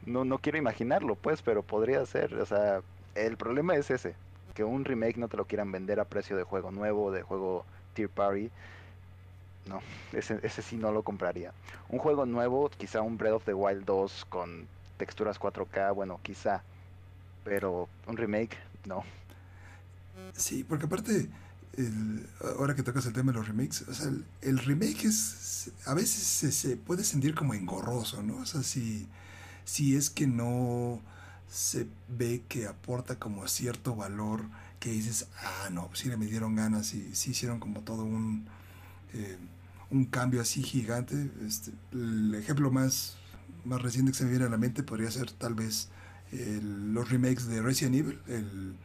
[0.05, 2.83] no, no quiero imaginarlo pues, pero podría ser, o sea,
[3.15, 4.13] el problema es ese,
[4.53, 7.65] que un remake no te lo quieran vender a precio de juego nuevo, de juego
[7.95, 8.51] tier party,
[9.65, 9.81] no,
[10.13, 11.51] ese, ese sí no lo compraría.
[11.89, 16.61] Un juego nuevo, quizá un Breath of the Wild 2 con texturas 4K, bueno, quizá,
[17.45, 19.05] pero un remake, no.
[20.33, 21.29] Sí, porque aparte
[22.57, 26.55] ahora que tocas el tema de los remakes, o sea, el, remake es, a veces
[26.55, 28.37] se, puede sentir como engorroso, ¿no?
[28.37, 29.07] O sea, si,
[29.65, 31.01] si es que no
[31.49, 34.43] se ve que aporta como cierto valor
[34.79, 38.47] que dices, ah, no, sí le dieron ganas y sí hicieron como todo un,
[39.13, 39.37] eh,
[39.89, 41.29] un cambio así gigante.
[41.45, 43.17] Este, el ejemplo más,
[43.63, 45.89] más reciente que se me viene a la mente podría ser tal vez
[46.31, 48.75] los remakes de Resident Evil, el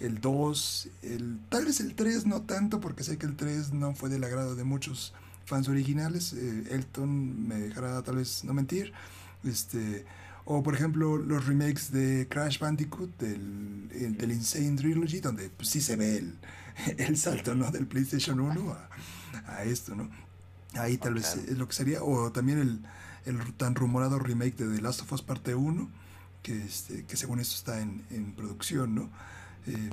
[0.00, 3.94] el 2, el, tal vez el 3 no tanto, porque sé que el 3 no
[3.94, 5.12] fue del agrado de muchos
[5.44, 6.32] fans originales.
[6.32, 8.92] Eh, Elton me dejará tal vez no mentir.
[9.44, 10.06] Este,
[10.44, 15.80] o por ejemplo los remakes de Crash Bandicoot del, del Insane Trilogy, donde pues, sí
[15.80, 16.38] se ve el,
[16.98, 17.70] el salto ¿no?
[17.70, 18.88] del PlayStation 1 a,
[19.52, 20.10] a esto, ¿no?
[20.74, 22.02] Ahí tal vez es lo que sería.
[22.02, 22.80] O también el,
[23.26, 25.90] el, tan rumorado remake de The Last of Us Parte 1,
[26.42, 29.10] que, este, que según esto está en, en producción, ¿no?
[29.66, 29.90] Eh,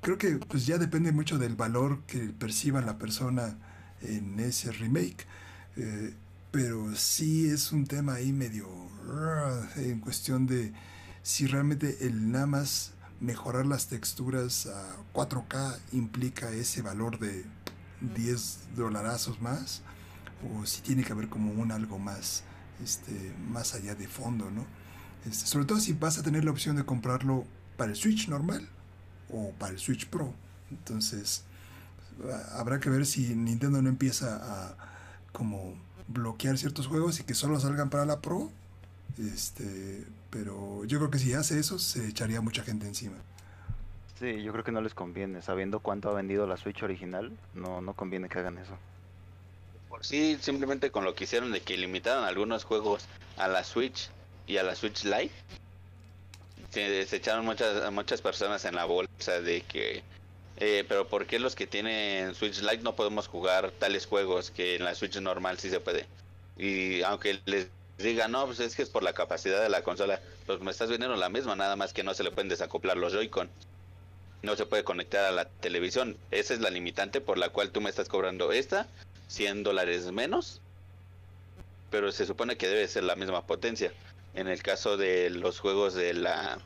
[0.00, 3.56] creo que pues ya depende mucho del valor que perciba la persona
[4.02, 5.26] en ese remake.
[5.76, 6.14] Eh,
[6.50, 8.66] pero sí es un tema ahí medio
[9.76, 10.72] en cuestión de
[11.22, 17.44] si realmente el nada más mejorar las texturas a 4K implica ese valor de
[18.00, 19.82] 10 dolarazos más
[20.50, 22.42] o si tiene que haber como un algo más
[22.82, 24.66] este más allá de fondo no
[25.28, 27.44] este, sobre todo si vas a tener la opción de comprarlo
[27.76, 28.68] para el Switch normal
[29.30, 30.32] o para el Switch Pro.
[30.70, 31.44] Entonces,
[32.52, 34.76] habrá que ver si Nintendo no empieza a
[35.32, 35.74] como
[36.08, 38.50] bloquear ciertos juegos y que solo salgan para la Pro.
[39.18, 43.16] Este, pero yo creo que si hace eso se echaría mucha gente encima.
[44.18, 47.82] Sí, yo creo que no les conviene, sabiendo cuánto ha vendido la Switch original, no
[47.82, 48.76] no conviene que hagan eso.
[49.88, 53.06] Por sí, simplemente con lo que hicieron de que limitaron algunos juegos
[53.36, 54.10] a la Switch
[54.46, 55.32] y a la Switch Lite,
[56.70, 60.02] se echaron muchas, muchas personas en la bolsa de que,
[60.58, 64.76] eh, pero ¿por qué los que tienen Switch Lite no podemos jugar tales juegos que
[64.76, 66.06] en la Switch normal sí se puede?
[66.58, 67.68] Y aunque les
[67.98, 70.90] diga, no, pues es que es por la capacidad de la consola, pues me estás
[70.90, 73.48] vendiendo la misma, nada más que no se le pueden desacoplar los Joy-Con.
[74.42, 76.16] No se puede conectar a la televisión.
[76.30, 78.86] Esa es la limitante por la cual tú me estás cobrando esta,
[79.28, 80.60] 100 dólares menos,
[81.90, 83.92] pero se supone que debe ser la misma potencia
[84.36, 86.58] en el caso de los juegos de la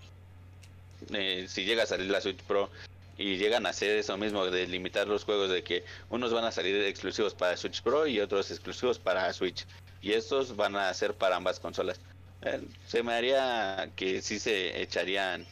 [1.12, 2.71] eh, si llega a salir la Switch Pro
[3.16, 6.53] y llegan a hacer eso mismo de limitar los juegos de que unos van a
[6.53, 9.66] salir exclusivos para Switch Pro y otros exclusivos para Switch
[10.03, 12.01] y estos van a ser para ambas consolas.
[12.43, 15.47] Eh, se me haría que sí se echarían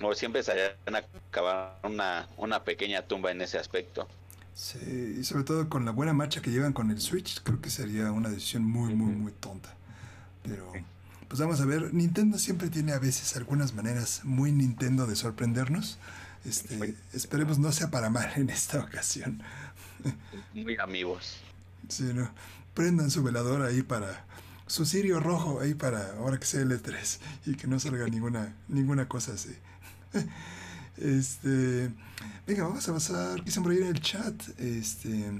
[0.00, 4.08] o siempre empezarían a acabar una, una pequeña tumba en ese aspecto.
[4.54, 7.70] Sí, y sobre todo con la buena marcha que llevan con el Switch, creo que
[7.70, 9.74] sería una decisión muy, muy, muy tonta.
[10.42, 10.72] Pero
[11.30, 15.96] pues vamos a ver, Nintendo siempre tiene a veces algunas maneras muy Nintendo de sorprendernos.
[16.44, 19.40] Este, esperemos no sea para mal en esta ocasión.
[20.52, 21.36] Muy amigos.
[21.88, 22.28] Sí, ¿no?
[22.74, 24.24] Prendan su velador ahí para
[24.66, 29.06] su cirio rojo ahí para ahora que sea L3 y que no salga ninguna ninguna
[29.06, 29.54] cosa así.
[30.96, 31.90] Este,
[32.46, 35.32] venga, vamos a pasar, quise por ahí en el chat, este,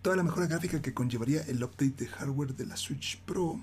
[0.00, 3.60] toda la mejora gráfica que conllevaría el update de hardware de la Switch Pro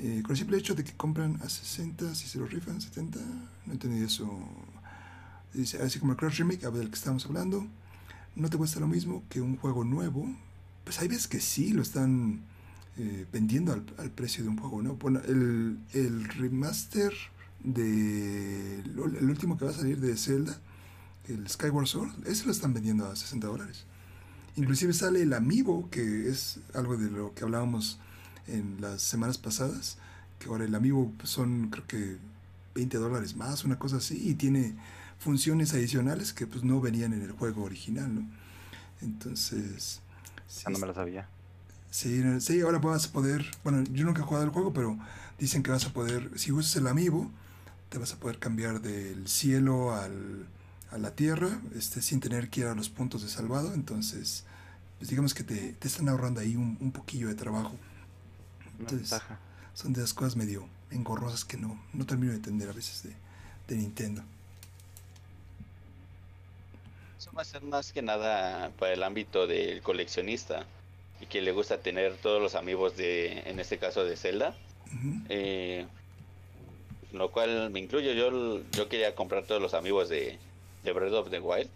[0.00, 3.18] eh, con el simple hecho de que compran a 60, si se lo rifan 70,
[3.66, 4.30] no entendí eso.
[5.52, 7.66] Dice, así como el Crash Remake, del que estamos hablando,
[8.36, 10.28] no te cuesta lo mismo que un juego nuevo.
[10.84, 12.42] Pues hay veces que sí lo están
[12.96, 14.98] eh, vendiendo al, al, precio de un juego nuevo.
[14.98, 17.12] Bueno, el, el remaster
[17.64, 20.58] de el último que va a salir de Zelda,
[21.28, 23.84] el Skyward Sword, ese lo están vendiendo a 60 dólares.
[24.56, 27.98] Inclusive sale el Amiibo, que es algo de lo que hablábamos
[28.48, 29.98] en las semanas pasadas,
[30.38, 32.16] que ahora el Amiibo son creo que
[32.74, 34.74] 20 dólares más, una cosa así, y tiene
[35.18, 38.28] funciones adicionales que pues no venían en el juego original, ¿no?
[39.02, 40.00] Entonces...
[40.46, 41.28] Sí, ah, no me lo sabía.
[41.90, 44.98] Sí, sí, ahora vas a poder, bueno, yo nunca he jugado el juego, pero
[45.38, 47.30] dicen que vas a poder, si usas el Amiibo,
[47.88, 50.46] te vas a poder cambiar del cielo al,
[50.90, 53.72] a la tierra este, sin tener que ir a los puntos de salvado.
[53.74, 54.44] Entonces,
[54.98, 57.76] pues digamos que te, te están ahorrando ahí un, un poquillo de trabajo.
[58.78, 59.20] Entonces,
[59.74, 63.12] son de las cosas medio engorrosas que no, no termino de entender a veces de,
[63.68, 64.22] de Nintendo.
[67.18, 70.64] Eso va a ser más que nada para el ámbito del coleccionista
[71.20, 74.56] y que le gusta tener todos los amigos de, en este caso de Zelda.
[75.28, 75.86] eh,
[77.12, 80.38] lo cual me incluyo, yo, yo quería comprar todos los amigos de,
[80.84, 81.68] de Breath of the Wild.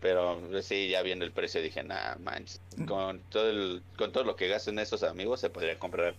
[0.00, 4.34] Pero sí, ya viendo el precio dije, nah, manches, con todo, el, con todo lo
[4.34, 6.14] que gasto en esos amigos se podría comprar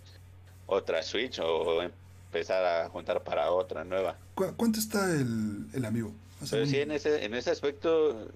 [0.66, 4.16] otra Switch o empezar a juntar para otra nueva.
[4.34, 6.12] ¿Cuánto está el, el amigo?
[6.48, 8.28] Pero sí, en ese, en ese aspecto,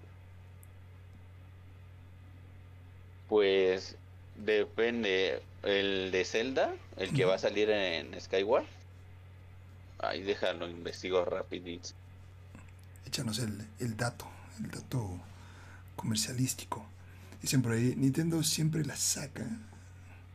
[3.29, 3.97] pues
[4.37, 5.43] depende.
[5.63, 8.67] El de Zelda, el que va a salir en Skyward.
[9.99, 11.89] Ahí déjalo, investigo rapidito
[13.07, 14.27] échanos el, el dato,
[14.59, 15.19] el dato
[15.97, 16.87] comercialístico.
[17.43, 19.47] Dicen por ahí, Nintendo siempre la saca.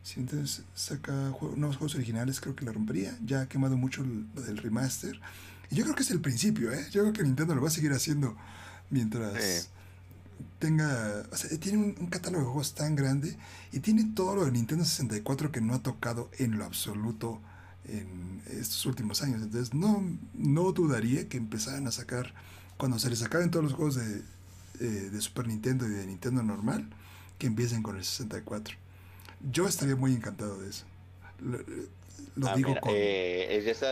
[0.04, 0.26] Si
[0.74, 1.14] saca
[1.56, 3.18] nuevos juegos originales, creo que la rompería.
[3.24, 5.20] Ya ha quemado mucho lo del remaster.
[5.70, 6.88] Y yo creo que es el principio, ¿eh?
[6.92, 8.36] Yo creo que Nintendo lo va a seguir haciendo
[8.90, 9.70] mientras
[10.60, 11.24] tenga.
[11.32, 13.38] O sea, tiene un, un, catálogo de juegos tan grande
[13.72, 17.42] y tiene todo lo de Nintendo 64 que no ha tocado en lo absoluto
[17.86, 19.42] en estos últimos años.
[19.42, 20.04] Entonces, no,
[20.34, 22.34] no dudaría que empezaran a sacar
[22.78, 24.24] cuando se les acaben todos los juegos de,
[24.82, 26.90] eh, de Super Nintendo y de Nintendo normal,
[27.38, 28.76] que empiecen con el 64.
[29.52, 30.86] Yo estaría muy encantado de eso.
[32.36, 33.88] Lo, ah, digo con, eh, está,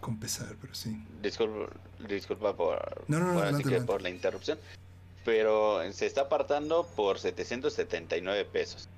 [0.00, 1.00] con pesar, pero sí.
[1.22, 1.72] Disculpa,
[2.08, 4.58] disculpa por, no, no, no, por, adelante, por la interrupción.
[5.24, 8.88] Pero se está apartando por 779 pesos.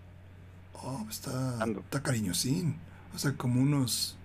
[0.74, 2.76] Oh, está, está cariñosín.
[3.14, 4.16] O sea, como unos.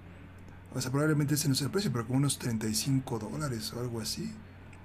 [0.74, 4.00] O sea, probablemente ese no es el precio, pero como unos 35 dólares o algo
[4.00, 4.34] así.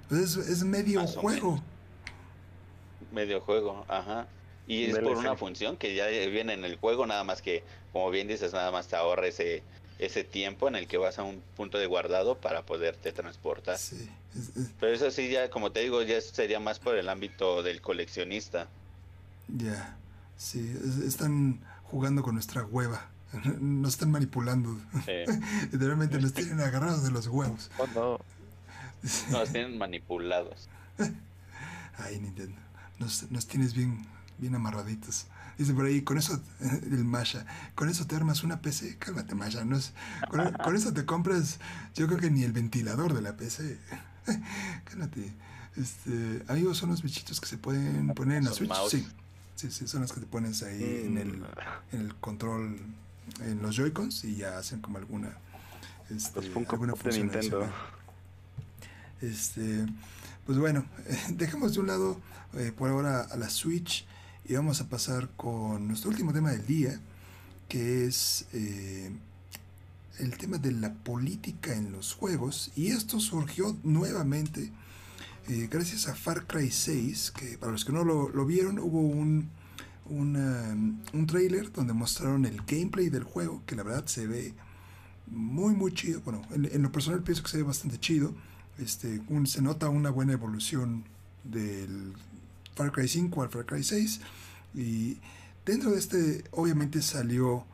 [0.09, 1.61] Pues es, medio juego.
[3.15, 4.27] Medio juego, ajá.
[4.67, 7.63] Y es por una función que ya viene en el juego, nada más que,
[7.93, 9.63] como bien dices, nada más te ahorra ese,
[9.99, 13.77] ese tiempo en el que vas a un punto de guardado para poderte transportar.
[13.77, 14.09] Sí.
[14.79, 18.67] Pero eso sí, ya, como te digo, ya sería más por el ámbito del coleccionista.
[19.47, 19.97] Ya,
[20.35, 23.09] sí, están jugando con nuestra hueva.
[23.59, 24.77] Nos están manipulando.
[25.71, 27.69] Literalmente nos tienen agarrados de los huevos.
[27.77, 28.19] Oh, no.
[29.31, 30.67] Nos tienen manipulados.
[31.97, 32.64] Ay, Nintendo.
[32.99, 34.05] Nos, nos tienes bien,
[34.37, 35.27] bien amarraditos.
[35.57, 38.97] Dice por ahí, con eso, el Masha, con eso te armas una PC.
[38.97, 39.63] Cálmate, Masha.
[39.63, 39.93] No es,
[40.29, 41.59] con, eso te compras,
[41.93, 43.77] yo creo que ni el ventilador de la PC.
[44.85, 45.33] Cálmate.
[45.77, 48.71] Este, amigos, son los bichitos que se pueden poner en la Switch.
[48.89, 49.07] Sí.
[49.55, 51.45] sí, sí, son los que te pones ahí en, el, mm.
[51.91, 52.79] en el control,
[53.41, 55.37] en los Joy-Cons y ya hacen como alguna,
[56.09, 56.93] este, alguna.
[56.93, 57.67] De Nintendo.
[59.21, 59.85] Este,
[60.45, 60.85] pues bueno,
[61.29, 62.21] dejemos de un lado
[62.57, 64.05] eh, por ahora a la Switch
[64.47, 66.99] y vamos a pasar con nuestro último tema del día,
[67.67, 69.11] que es eh,
[70.19, 72.71] el tema de la política en los juegos.
[72.75, 74.71] Y esto surgió nuevamente
[75.47, 79.49] eh, gracias a Far Cry 6, que para los que no lo, vieron, hubo un,
[80.09, 84.53] un, trailer donde mostraron el gameplay del juego, que la verdad se ve
[85.27, 86.21] muy, muy chido.
[86.21, 88.33] Bueno, en, en lo personal pienso que se ve bastante chido
[88.77, 91.05] este, se nota una buena evolución
[91.43, 92.13] del
[92.75, 94.21] Far Cry 5 al Far Cry 6
[94.75, 95.17] y
[95.65, 97.65] dentro de este obviamente salió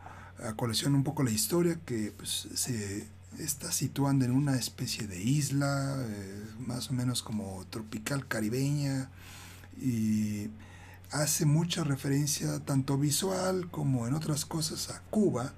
[0.44, 3.08] a colección un poco la historia que pues, se
[3.40, 9.10] está situando en una especie de isla eh, más o menos como tropical caribeña.
[9.80, 10.50] Y
[11.12, 15.54] hace mucha referencia tanto visual como en otras cosas a Cuba.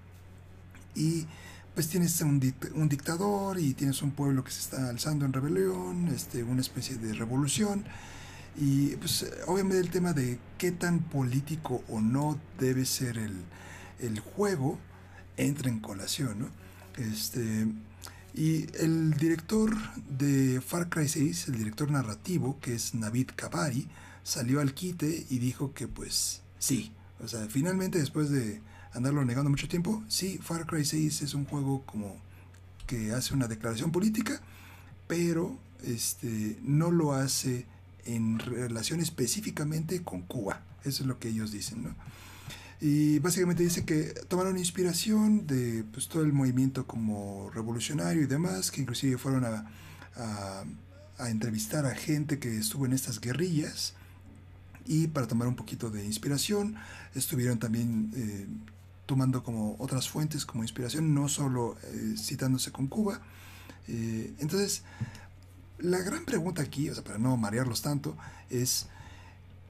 [0.96, 1.26] Y
[1.74, 6.08] pues tienes un, un, dictador y tienes un pueblo que se está alzando en rebelión,
[6.10, 7.84] este, una especie de revolución.
[8.56, 13.34] Y pues obviamente el tema de qué tan político o no debe ser el,
[14.00, 14.80] el juego
[15.38, 16.40] entra en colación.
[16.40, 16.50] ¿no?
[16.98, 17.68] Este,
[18.36, 19.76] Y el director
[20.10, 23.88] de Far Cry 6, el director narrativo, que es Navid Kavari,
[24.24, 26.92] salió al quite y dijo que pues sí,
[27.24, 28.62] o sea, finalmente después de
[28.94, 32.16] andarlo negando mucho tiempo, sí, Far Cry 6 es un juego como
[32.88, 34.42] que hace una declaración política,
[35.08, 37.66] pero este no lo hace
[38.06, 40.62] en relación específicamente con Cuba.
[40.84, 41.96] Eso es lo que ellos dicen, ¿no?
[42.82, 48.72] Y básicamente dice que tomaron inspiración de pues, todo el movimiento como revolucionario y demás,
[48.72, 49.66] que inclusive fueron a,
[50.16, 53.94] a, entrevistar a gente que estuvo en estas guerrillas
[54.86, 56.76] y para tomar un poquito de inspiración
[57.16, 58.48] estuvieron también eh,
[59.06, 63.22] tomando como otras fuentes como inspiración, no solo eh, citándose con Cuba.
[63.88, 64.84] Eh, entonces,
[65.84, 68.18] la gran pregunta aquí, o sea, para no marearlos tanto,
[68.50, 68.88] es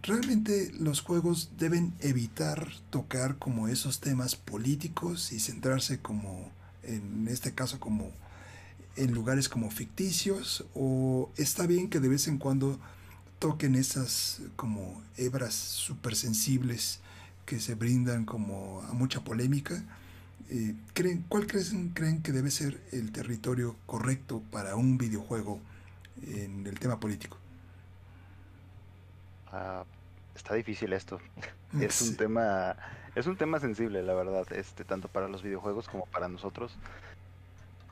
[0.04, 6.52] realmente los juegos deben evitar tocar como esos temas políticos y centrarse como,
[6.84, 8.12] en este caso, como
[8.96, 12.80] en lugares como ficticios o está bien que de vez en cuando
[13.40, 17.00] toquen esas como hebras súper sensibles
[17.48, 19.84] que se brindan como a mucha polémica.
[20.52, 25.60] Eh, ¿creen, ¿Cuál creen, creen que debe ser el territorio correcto para un videojuego
[26.26, 27.42] en el tema político?
[29.46, 29.86] Ah,
[30.36, 31.20] está difícil esto.
[31.80, 32.78] Es un tema,
[33.16, 36.80] es un tema sensible, la verdad, este, tanto para los videojuegos como para nosotros.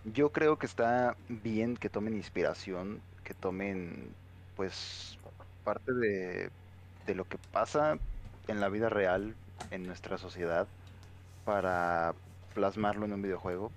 [0.03, 4.15] Yo creo que está bien que tomen inspiración, que tomen,
[4.55, 5.19] pues,
[5.63, 6.51] parte de,
[7.05, 7.99] de lo que pasa
[8.47, 9.37] en la vida real,
[9.69, 10.67] en nuestra sociedad,
[11.45, 12.15] para
[12.53, 13.71] plasmarlo en un videojuego.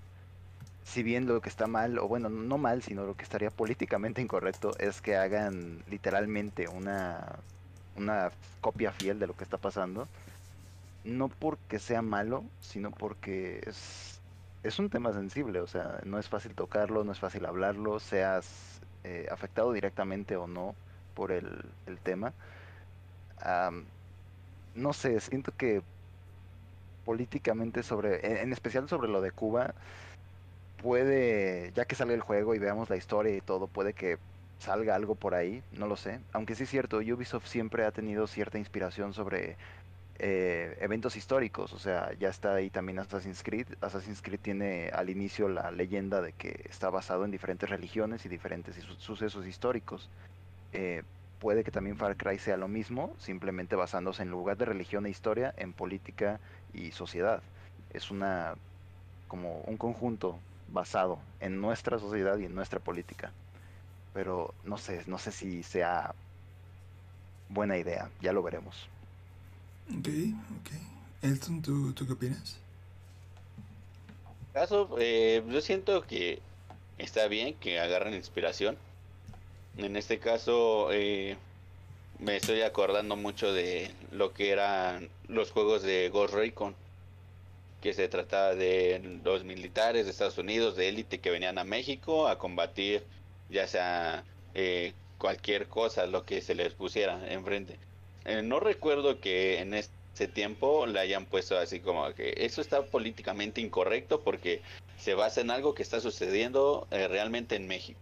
[0.85, 4.23] Si bien lo que está mal, o bueno, no mal, sino lo que estaría políticamente
[4.23, 7.41] incorrecto, es que hagan literalmente una
[7.97, 8.31] una
[8.61, 10.09] copia fiel de lo que está pasando.
[11.05, 14.21] No porque sea malo, sino porque es,
[14.63, 18.81] es un tema sensible, o sea, no es fácil tocarlo, no es fácil hablarlo, seas
[19.05, 20.75] eh, afectado directamente o no
[21.15, 22.33] por el, el tema.
[24.75, 25.83] no sé, siento que
[27.05, 29.75] políticamente sobre, en, especial sobre lo de Cuba,
[30.85, 34.19] puede, ya que sale el juego y veamos la historia y todo, puede que
[34.59, 36.21] salga algo por ahí, no lo sé.
[36.33, 39.57] Aunque sí es cierto, Ubisoft siempre ha tenido cierta inspiración sobre
[40.19, 43.67] eh, eventos históricos, o sea, ya está ahí también Assassin's Creed.
[43.81, 48.29] Assassin's Creed tiene al inicio la leyenda de que está basado en diferentes religiones y
[48.29, 50.11] diferentes sucesos históricos.
[50.75, 51.03] Eh,
[51.41, 55.11] puede que también Far Cry sea lo mismo, simplemente basándose en lugar de religión e
[55.11, 56.41] historia, en política
[56.75, 57.43] y sociedad.
[57.95, 58.55] Es una
[59.29, 60.39] como un conjunto
[60.69, 63.33] basado en nuestra sociedad y en nuestra política
[64.15, 66.15] pero no sé, no sé si sea
[67.51, 68.89] buena idea, ya lo veremos.
[69.91, 70.09] Ok,
[70.61, 70.71] ok.
[71.21, 72.57] Elton, ¿tú, qué opinas?
[74.55, 76.41] Caso, eh, yo siento que
[76.97, 78.79] está bien que agarren inspiración.
[79.77, 81.37] En este caso, eh,
[82.21, 86.77] me estoy acordando mucho de lo que eran los juegos de Ghost Recon,
[87.85, 92.29] que se trataba de los militares de Estados Unidos, de élite que venían a México
[92.29, 93.03] a combatir
[93.51, 94.25] ya sea
[94.55, 97.77] eh, cualquier cosa, lo que se les pusiera enfrente.
[98.25, 102.87] Eh, no recuerdo que en ese tiempo le hayan puesto así como que eso está
[102.87, 104.63] políticamente incorrecto porque
[104.97, 108.01] se basa en algo que está sucediendo eh, realmente en México.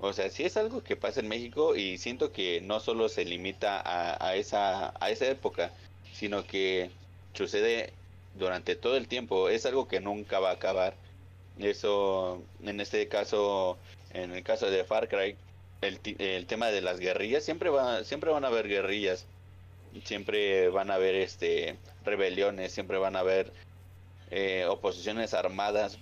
[0.00, 3.24] O sea, si es algo que pasa en México y siento que no solo se
[3.24, 3.82] limita
[4.22, 5.72] a, esa, a esa época,
[6.12, 6.90] sino que
[7.32, 7.94] sucede
[8.38, 10.94] durante todo el tiempo, es algo que nunca va a acabar.
[11.58, 13.78] Eso, en este caso,
[14.12, 15.36] en el caso de Far Cry,
[15.80, 19.26] el, el tema de las guerrillas, siempre, va, siempre van a haber guerrillas,
[20.04, 23.52] siempre van a haber este, rebeliones, siempre van a haber
[24.30, 25.98] eh, oposiciones armadas,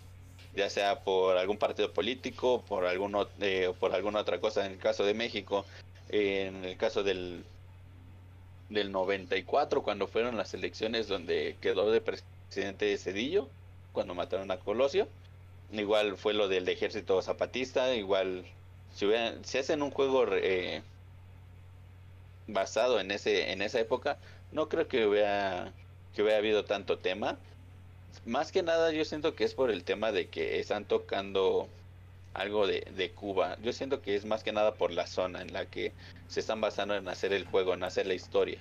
[0.54, 4.78] ya sea por algún partido político, por, alguno, eh, por alguna otra cosa, en el
[4.78, 5.64] caso de México,
[6.08, 7.44] en el caso del,
[8.68, 13.48] del 94, cuando fueron las elecciones donde quedó de presidente Cedillo,
[13.92, 15.08] cuando mataron a Colosio
[15.72, 18.44] Igual fue lo del ejército zapatista, igual
[18.94, 19.06] si,
[19.42, 20.82] si hacen un juego eh,
[22.46, 24.18] basado en ese en esa época,
[24.52, 25.72] no creo que hubiera
[26.14, 27.36] que hubiera habido tanto tema.
[28.24, 31.68] Más que nada yo siento que es por el tema de que están tocando
[32.36, 33.56] algo de, de Cuba.
[33.62, 35.92] Yo siento que es más que nada por la zona en la que
[36.28, 38.60] se están basando en hacer el juego, en hacer la historia.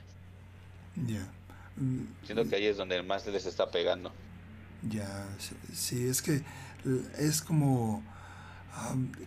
[1.08, 1.28] Ya.
[2.24, 4.12] Siento que ahí es donde más les está pegando.
[4.90, 5.28] Ya,
[5.74, 6.42] sí, es que
[7.18, 8.04] es como,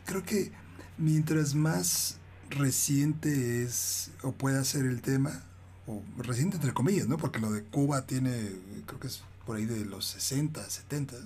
[0.06, 0.52] creo que
[0.96, 2.18] mientras más
[2.48, 5.42] reciente es o pueda ser el tema,
[5.86, 7.18] o reciente entre comillas, ¿no?
[7.18, 8.50] Porque lo de Cuba tiene,
[8.86, 11.16] creo que es por ahí de los 60, 70.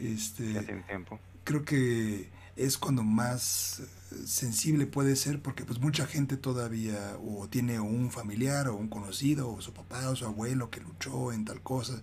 [0.00, 1.20] Este, ya tiene tiempo.
[1.44, 2.28] creo que
[2.58, 3.82] es cuando más
[4.26, 9.50] sensible puede ser porque pues mucha gente todavía o tiene un familiar o un conocido
[9.50, 12.02] o su papá o su abuelo que luchó en tal cosa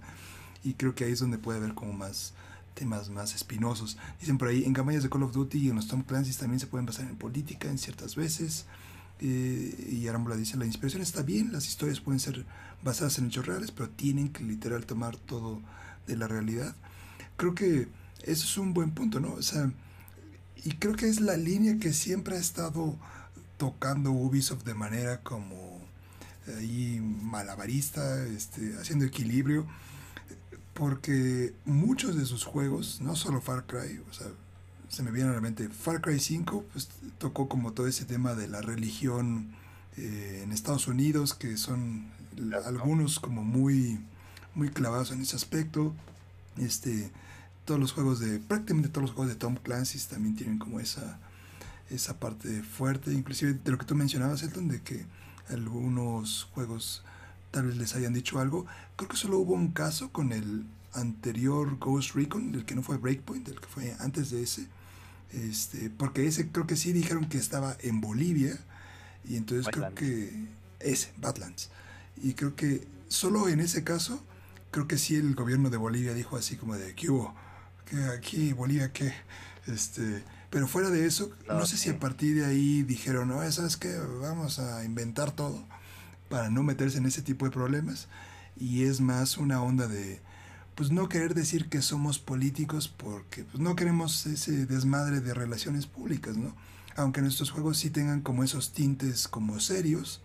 [0.64, 2.34] y creo que ahí es donde puede haber como más
[2.74, 3.98] temas más espinosos.
[4.20, 6.60] Dicen por ahí, en campañas de Call of Duty y en los Tom Clancy's también
[6.60, 8.66] se pueden basar en política en ciertas veces.
[9.20, 12.46] Eh, y Arámbula dice, la inspiración está bien, las historias pueden ser
[12.84, 15.62] basadas en hechos reales, pero tienen que literal tomar todo
[16.06, 16.76] de la realidad.
[17.38, 17.88] Creo que
[18.24, 19.34] eso es un buen punto, ¿no?
[19.34, 19.72] O sea,
[20.66, 22.98] y creo que es la línea que siempre ha estado
[23.58, 25.80] tocando Ubisoft de manera como
[26.58, 29.68] ahí malabarista, este, haciendo equilibrio,
[30.74, 34.28] porque muchos de sus juegos, no solo Far Cry, o sea,
[34.90, 36.90] se me viene a la mente, Far Cry 5 pues,
[37.20, 39.54] tocó como todo ese tema de la religión
[39.98, 42.08] eh, en Estados Unidos, que son
[42.66, 44.00] algunos como muy,
[44.56, 45.94] muy clavados en ese aspecto.
[46.58, 47.12] Este,
[47.66, 51.20] todos los juegos de, prácticamente todos los juegos de Tom Clancy también tienen como esa,
[51.90, 55.06] esa parte fuerte, inclusive de lo que tú mencionabas, Elton, de que
[55.50, 57.04] algunos juegos
[57.52, 58.66] tal vez les hayan dicho algo.
[58.96, 62.98] Creo que solo hubo un caso con el anterior Ghost Recon, el que no fue
[62.98, 64.68] Breakpoint, el que fue antes de ese.
[65.32, 68.58] Este, porque ese creo que sí dijeron que estaba en Bolivia.
[69.28, 70.48] Y entonces creo que
[70.80, 71.70] ese, Badlands.
[72.22, 74.24] Y creo que solo en ese caso,
[74.72, 77.34] creo que sí el gobierno de Bolivia dijo así como de, ¿qué hubo?
[77.86, 79.14] Que aquí Bolivia que
[79.68, 83.78] este pero fuera de eso no, sé si a partir de ahí dijeron no sabes
[83.78, 85.66] que vamos a inventar todo
[86.30, 88.08] para no meterse en ese tipo de problemas
[88.58, 90.22] y es más una onda de
[90.76, 95.88] pues no querer decir que somos políticos porque pues, no queremos ese desmadre de relaciones
[95.88, 96.56] públicas no
[96.96, 100.22] aunque nuestros juegos sí tengan como esos tintes como serios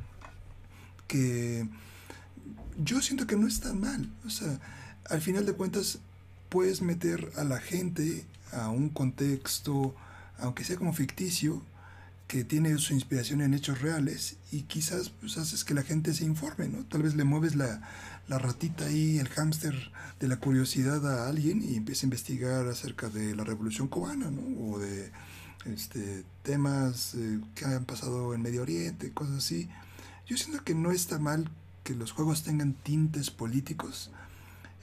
[1.09, 1.69] que
[2.83, 4.09] yo siento que no están mal.
[4.25, 4.61] O sea
[5.11, 5.99] al final de cuentas
[6.51, 9.95] puedes meter a la gente a un contexto,
[10.39, 11.63] aunque sea como ficticio,
[12.31, 16.25] que tiene su inspiración en hechos reales y quizás pues, haces que la gente se
[16.25, 16.85] informe, ¿no?
[16.85, 17.81] Tal vez le mueves la,
[18.29, 19.75] ratita ahí, el hámster
[20.21, 24.43] de la curiosidad a alguien y empieza a investigar acerca de la revolución cubana, ¿no?
[24.63, 25.11] O de
[25.67, 29.69] este, temas eh, que han pasado en Medio Oriente, cosas así.
[30.29, 31.51] Yo siento que no está mal
[31.83, 34.13] que los juegos tengan tintes políticos,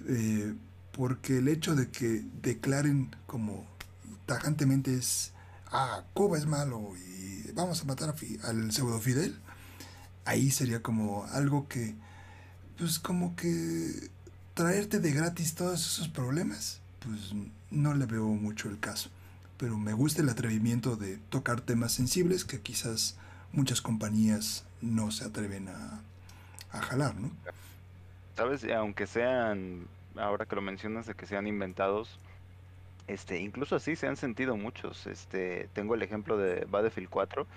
[0.05, 0.53] eh,
[0.97, 3.65] porque el hecho de que declaren como
[4.25, 5.31] tajantemente es,
[5.71, 9.37] ah, Cuba es malo y vamos a matar al pseudo Fidel,
[10.25, 11.95] ahí sería como algo que,
[12.77, 14.09] pues como que
[14.55, 17.33] traerte de gratis todos esos problemas, pues
[17.69, 19.09] no le veo mucho el caso.
[19.57, 23.15] Pero me gusta el atrevimiento de tocar temas sensibles que quizás
[23.51, 26.01] muchas compañías no se atreven a,
[26.71, 27.31] a jalar, ¿no?
[28.35, 29.87] Sabes, aunque sean
[30.19, 32.19] ahora que lo mencionas de que sean inventados,
[33.07, 35.07] este, incluso así se han sentido muchos.
[35.07, 37.47] Este, tengo el ejemplo de Battlefield 4.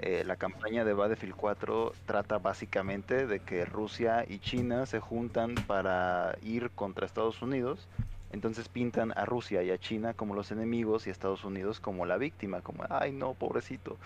[0.00, 5.54] Eh, la campaña de Battlefield 4 trata básicamente de que Rusia y China se juntan
[5.66, 7.86] para ir contra Estados Unidos.
[8.34, 12.04] Entonces pintan a Rusia y a China como los enemigos y a Estados Unidos como
[12.04, 13.96] la víctima, como ay no, pobrecito.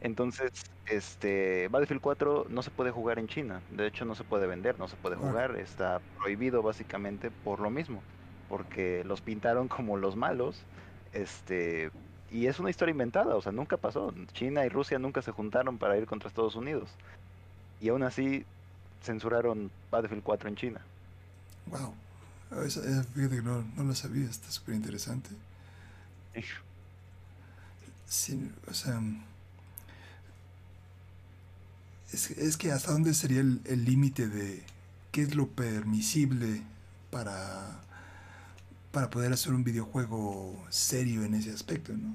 [0.00, 0.50] Entonces,
[0.86, 3.60] este Battlefield 4 no se puede jugar en China.
[3.70, 7.68] De hecho, no se puede vender, no se puede jugar, está prohibido básicamente por lo
[7.68, 8.00] mismo,
[8.48, 10.62] porque los pintaron como los malos.
[11.12, 11.90] Este,
[12.30, 14.14] y es una historia inventada, o sea, nunca pasó.
[14.32, 16.88] China y Rusia nunca se juntaron para ir contra Estados Unidos.
[17.82, 18.46] Y aún así
[19.02, 20.80] censuraron Battlefield 4 en China.
[21.66, 21.94] Wow.
[22.50, 25.30] Fíjate que no, no lo sabía, está súper interesante.
[28.08, 29.00] Sí, o sea,
[32.12, 34.62] es, es, que hasta dónde sería el límite de
[35.10, 36.62] qué es lo permisible
[37.10, 37.80] para,
[38.92, 42.14] para poder hacer un videojuego serio en ese aspecto, ¿no?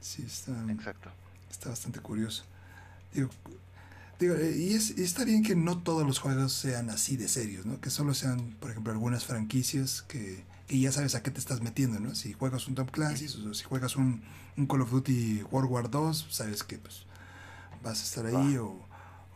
[0.00, 1.10] Sí, está, Exacto.
[1.50, 2.44] está bastante curioso.
[3.14, 3.30] Digo,
[4.22, 7.80] eh, y, es, está bien que no todos los juegos sean así de serios, ¿no?
[7.80, 12.00] Que solo sean, por ejemplo, algunas franquicias que, ya sabes a qué te estás metiendo,
[12.00, 12.14] ¿no?
[12.14, 14.22] Si juegas un Top Clancy o si juegas un,
[14.68, 17.04] Call of Duty World War 2, sabes que pues
[17.82, 18.78] vas a estar ahí o,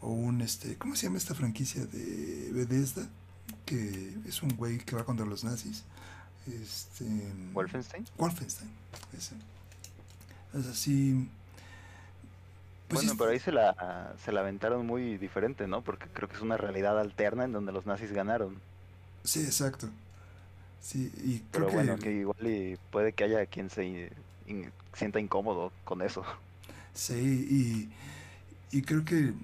[0.01, 3.09] o, un este, ¿cómo se llama esta franquicia de Bethesda?
[3.65, 5.85] Que es un güey que va contra los nazis.
[6.47, 7.05] Este
[7.53, 8.07] Wolfenstein.
[8.19, 8.71] Wolfenstein.
[10.55, 11.29] Es así
[12.89, 15.83] pues bueno, pero ahí se la, se la aventaron muy diferente, ¿no?
[15.83, 18.61] Porque creo que es una realidad alterna en donde los nazis ganaron.
[19.25, 19.89] Sí, exacto.
[20.81, 24.13] Sí, y creo pero bueno, que igual y puede que haya quien se
[24.93, 26.25] sienta incómodo con eso.
[26.95, 27.91] Sí,
[28.73, 29.35] y, y creo que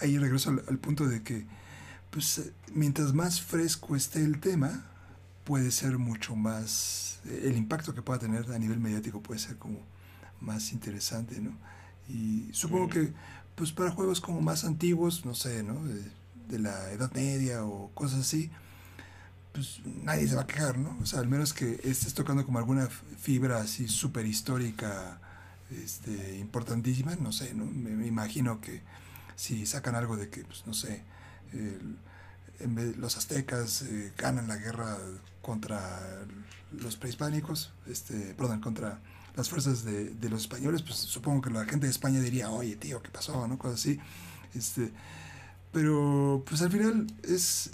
[0.00, 1.44] ahí regreso al, punto de que,
[2.10, 4.84] pues, mientras más fresco esté el tema,
[5.44, 9.78] puede ser mucho más, el impacto que pueda tener a nivel mediático puede ser como
[10.40, 11.52] más interesante, ¿no?
[12.08, 13.12] Y supongo que,
[13.54, 15.82] pues para juegos como más antiguos, no sé, ¿no?
[15.84, 18.50] De, la Edad Media o cosas así,
[19.52, 20.96] pues nadie se va a quejar, ¿no?
[21.02, 25.20] O sea, al menos que estés tocando como alguna fibra así súper histórica,
[25.70, 27.66] este, importantísima, no sé, ¿no?
[27.66, 28.80] Me, imagino que
[29.36, 31.02] si sacan algo de que, pues no sé,
[32.96, 34.96] los aztecas eh, ganan la guerra
[35.42, 36.00] contra
[36.72, 39.00] los prehispánicos, este, perdón, contra
[39.38, 43.00] las fuerzas de, los españoles, pues supongo que la gente de España diría, oye tío,
[43.00, 43.46] ¿qué pasó?
[43.46, 43.56] ¿no?
[43.56, 44.00] Cosas así.
[44.52, 44.90] Este,
[45.72, 47.70] pero pues al final es,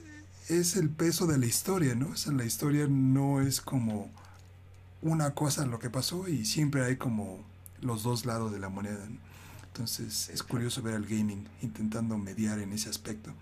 [0.50, 2.08] es el peso de la historia, ¿no?
[2.08, 4.10] O sea, la historia no es como
[5.00, 7.42] una cosa lo que pasó y siempre hay como
[7.80, 9.02] los dos lados de la moneda.
[9.68, 13.32] Entonces es curioso ver al gaming intentando mediar en ese aspecto.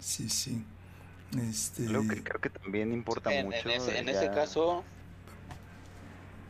[0.00, 0.64] Sí, sí.
[1.46, 1.84] Este...
[1.84, 3.68] Creo que, creo que también importa mucho.
[3.68, 4.82] En ese, en ese caso,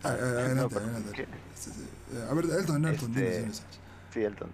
[0.05, 1.27] Ah, ah, adelante, adelante.
[2.31, 3.47] A ver, Elton, Elton, este...
[4.13, 4.51] Sí, Elton.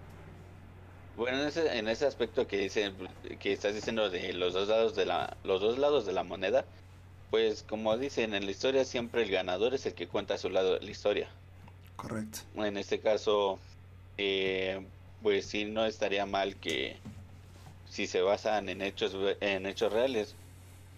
[1.17, 2.93] Bueno, en ese, en ese aspecto que dice,
[3.41, 6.65] que estás diciendo de los dos lados de la, los dos lados de la moneda,
[7.31, 10.49] pues como dicen en la historia siempre el ganador es el que cuenta a su
[10.51, 11.29] lado de la historia.
[11.97, 12.39] Correcto.
[12.57, 13.59] En este caso,
[14.19, 14.81] eh,
[15.23, 16.97] pues sí no estaría mal que
[17.89, 20.35] si se basan en hechos, en hechos reales,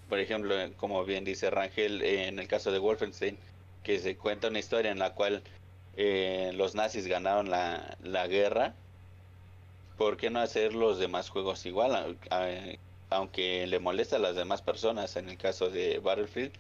[0.08, 3.38] por ejemplo, como bien dice Rangel, en el caso de Wolfenstein,
[3.82, 5.42] que se cuenta una historia en la cual
[5.96, 8.74] eh, los nazis ganaron la, la, guerra,
[9.98, 12.16] ¿por qué no hacer los demás juegos igual?
[13.10, 16.52] aunque le molesta a las demás personas, en el caso de Battlefield,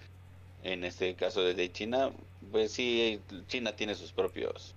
[0.64, 2.12] en este caso de China,
[2.50, 4.74] pues sí, China tiene sus propios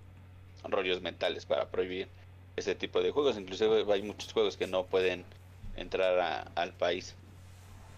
[0.64, 2.08] rollos mentales para prohibir
[2.56, 5.26] ese tipo de juegos, inclusive hay muchos juegos que no pueden
[5.76, 7.16] entrar al país.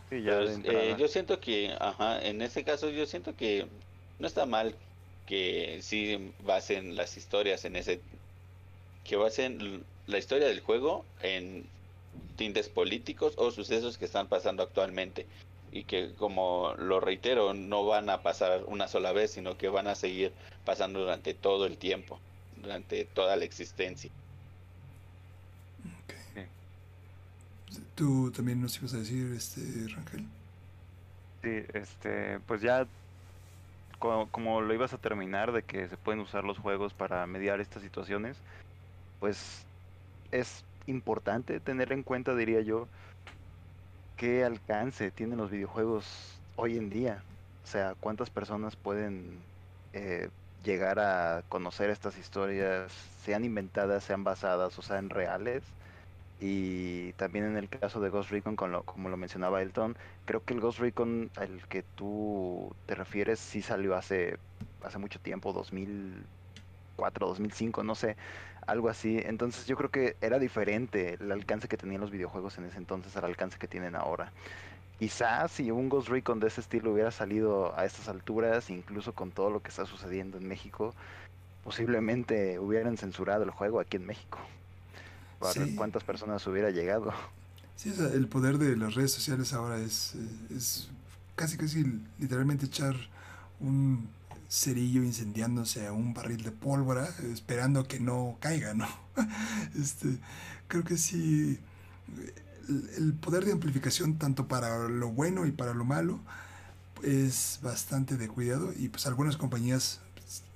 [0.09, 3.67] Eh, yo siento que, ajá, en este caso yo siento que
[4.19, 4.75] no está mal
[5.25, 7.99] que sí basen las historias en ese
[9.03, 11.65] que basen la historia del juego en
[12.35, 15.25] tintes políticos o sucesos que están pasando actualmente
[15.71, 19.87] y que como lo reitero no van a pasar una sola vez sino que van
[19.87, 20.31] a seguir
[20.65, 22.19] pasando durante todo el tiempo
[22.61, 24.09] durante toda la existencia.
[27.95, 29.61] Tú también nos ibas a decir este
[29.93, 30.25] Rangel
[31.43, 32.87] sí este pues ya
[33.99, 37.81] como, lo ibas a terminar, de que se pueden usar los juegos para mediar estas
[37.81, 38.37] situaciones,
[39.19, 39.65] pues
[40.31, 42.87] es importante tener en cuenta, diría yo,
[44.15, 47.23] qué alcance tienen los videojuegos hoy en día.
[47.63, 49.39] O sea, cuántas personas pueden
[49.93, 50.29] eh,
[50.63, 52.91] llegar a conocer estas historias,
[53.23, 55.63] sean inventadas, sean basadas o sean reales
[56.39, 60.59] y también en el caso de Ghost Recon, como lo mencionaba Elton, creo que el
[60.59, 64.37] Ghost Recon al que tú te refieres sí salió hace,
[64.83, 68.17] hace mucho tiempo, 2004, 2005, no sé,
[68.67, 69.19] algo así.
[69.25, 73.17] Entonces yo creo que era diferente el alcance que tenían los videojuegos en ese entonces
[73.17, 74.31] al alcance que tienen ahora.
[74.99, 79.31] Quizás si un Ghost Recon de ese estilo hubiera salido a estas alturas, incluso con
[79.31, 80.93] todo lo que está sucediendo en México,
[81.63, 84.39] posiblemente hubieran censurado el juego aquí en México
[85.39, 87.13] para cuántas personas hubiera llegado.
[87.77, 90.15] Sí, el poder de las redes sociales ahora es,
[90.49, 90.89] es
[91.35, 91.85] casi casi
[92.17, 92.95] literalmente echar
[93.59, 94.09] un
[94.49, 98.87] cerillo incendiándose a un barril de pólvora esperando que no caiga, ¿no?
[99.79, 100.17] Este,
[100.67, 101.59] creo que sí,
[102.97, 106.19] el poder de amplificación tanto para lo bueno y para lo malo
[107.03, 110.01] es bastante de cuidado y pues algunas compañías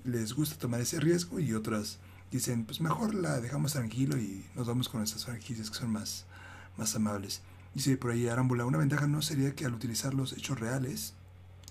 [0.03, 1.99] les gusta tomar ese riesgo y otras
[2.31, 6.25] dicen, pues mejor la dejamos tranquilo y nos vamos con nuestras franquicias que son más,
[6.77, 7.41] más amables.
[7.73, 11.13] Dice por ahí Arámbula, una ventaja no sería que al utilizar los hechos reales,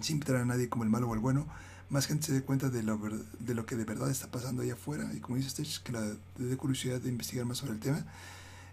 [0.00, 1.46] sin traer a nadie como el malo o el bueno,
[1.90, 2.98] más gente se dé cuenta de lo,
[3.38, 5.10] de lo que de verdad está pasando allá afuera.
[5.14, 6.02] Y como dice Stitch, que la
[6.38, 8.06] dé curiosidad de investigar más sobre el tema.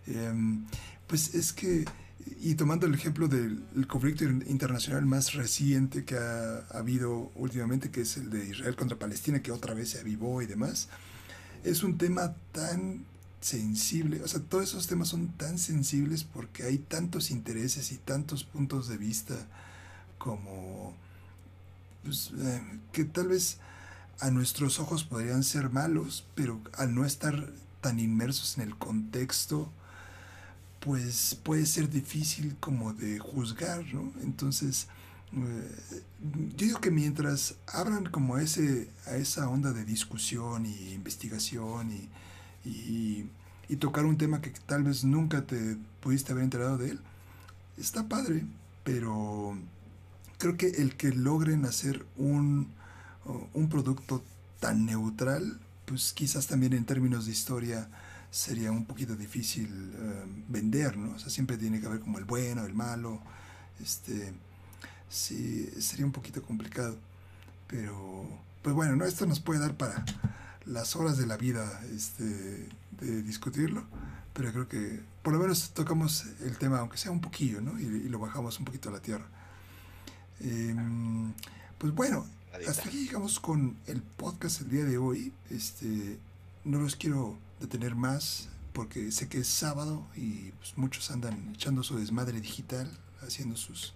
[0.05, 0.65] Em,
[1.07, 1.85] pues es que,
[2.41, 8.01] y tomando el ejemplo del conflicto internacional más reciente que ha, ha, habido últimamente, que
[8.01, 10.87] es el de Israel contra Palestina, que otra vez se avivó y demás,
[11.69, 13.05] es un tema tan
[13.41, 18.43] sensible, o sea, todos esos temas son tan sensibles porque hay tantos intereses y tantos
[18.43, 19.35] puntos de vista
[20.17, 20.95] como
[22.03, 22.61] pues, eh,
[22.91, 23.57] que tal vez
[24.19, 29.71] a nuestros ojos podrían ser malos, pero al no estar tan inmersos en el contexto,
[30.79, 34.11] pues puede ser difícil como de juzgar, ¿no?
[34.23, 34.87] Entonces,
[35.31, 42.09] yo digo que mientras abran como ese, a esa onda de discusión y investigación y,
[42.63, 46.99] y, tocar un tema que tal vez nunca te pudiste haber enterado de él,
[47.77, 48.45] está padre,
[48.83, 49.57] pero
[50.37, 52.69] creo que el que logren hacer un,
[53.53, 54.23] un producto
[54.59, 57.89] tan neutral, pues quizás también en términos de historia
[58.31, 61.15] sería un poquito difícil eh, vender, ¿no?
[61.15, 63.21] O sea, siempre tiene que haber como el bueno, el malo,
[63.79, 64.33] este,
[65.09, 66.97] sí, sería un poquito complicado,
[67.67, 68.27] pero,
[68.61, 69.05] pues bueno, ¿no?
[69.05, 70.03] Esto nos puede dar para
[70.65, 72.23] las horas de la vida este,
[72.99, 73.83] de discutirlo,
[74.33, 77.79] pero creo que por lo menos tocamos el tema, aunque sea un poquillo, ¿no?
[77.79, 79.25] Y, lo bajamos un poquito a la tierra.
[80.39, 81.33] Em,
[81.77, 82.25] pues bueno,
[82.67, 85.33] hasta aquí llegamos con el podcast el día de hoy.
[85.49, 86.17] Este,
[86.63, 91.83] no los quiero detener más porque sé que es sábado y pues, muchos andan echando
[91.83, 92.89] su desmadre digital,
[93.21, 93.93] haciendo sus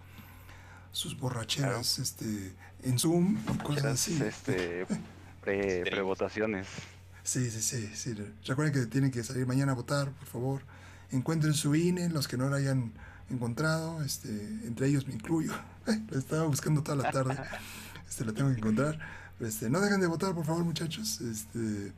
[0.92, 2.54] sus borracheras este
[2.84, 4.22] en Zoom y cosas así.
[4.22, 4.86] Este,
[5.42, 6.68] pre, prevotaciones.
[7.24, 8.16] Sí, sí, sí, sí.
[8.46, 10.62] Recuerden que tienen que salir mañana a votar, por favor.
[11.12, 12.94] Encuentren su INE, los que no lo hayan
[13.30, 15.54] encontrado, este, entre ellos me incluyo.
[16.10, 17.38] lo estaba buscando toda la tarde.
[18.10, 19.00] Este, lo tengo que encontrar.
[19.40, 21.22] Este, no dejen de votar, por favor, muchachos.
[21.22, 21.94] Este,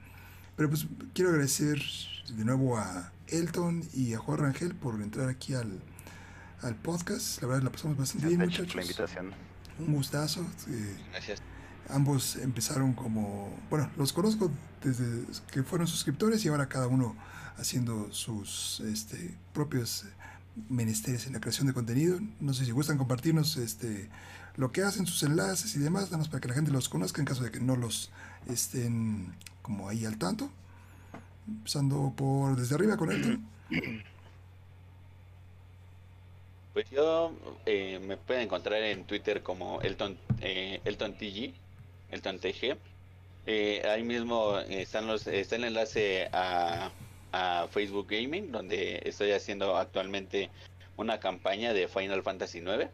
[0.55, 1.81] pero pues quiero agradecer
[2.29, 5.81] de nuevo a Elton y a Juan Rangel por entrar aquí al,
[6.63, 7.41] al podcast.
[7.41, 8.75] La verdad la pasamos bastante bien, muchachos.
[8.75, 9.31] la invitación.
[9.79, 10.41] Un gustazo.
[10.67, 11.41] Eh, Gracias.
[11.89, 14.49] Ambos empezaron como, bueno, los conozco
[14.83, 17.15] desde que fueron suscriptores y ahora cada uno
[17.57, 20.05] haciendo sus este, propios
[20.69, 22.19] menesteres en la creación de contenido.
[22.39, 24.09] No sé si gustan compartirnos este,
[24.55, 27.21] lo que hacen, sus enlaces y demás, nada más para que la gente los conozca
[27.21, 28.11] en caso de que no los
[28.47, 30.49] estén como ahí al tanto.
[31.47, 33.45] Empezando por desde arriba con Elton.
[36.73, 37.31] Pues yo
[37.67, 41.53] eh, me pueden encontrar en Twitter como Elton, eh, Elton TG,
[42.09, 42.39] Elton.
[43.45, 46.89] Eh, ahí mismo están los, está el enlace a,
[47.31, 50.49] a Facebook Gaming, donde estoy haciendo actualmente
[50.97, 52.89] una campaña de Final Fantasy IX.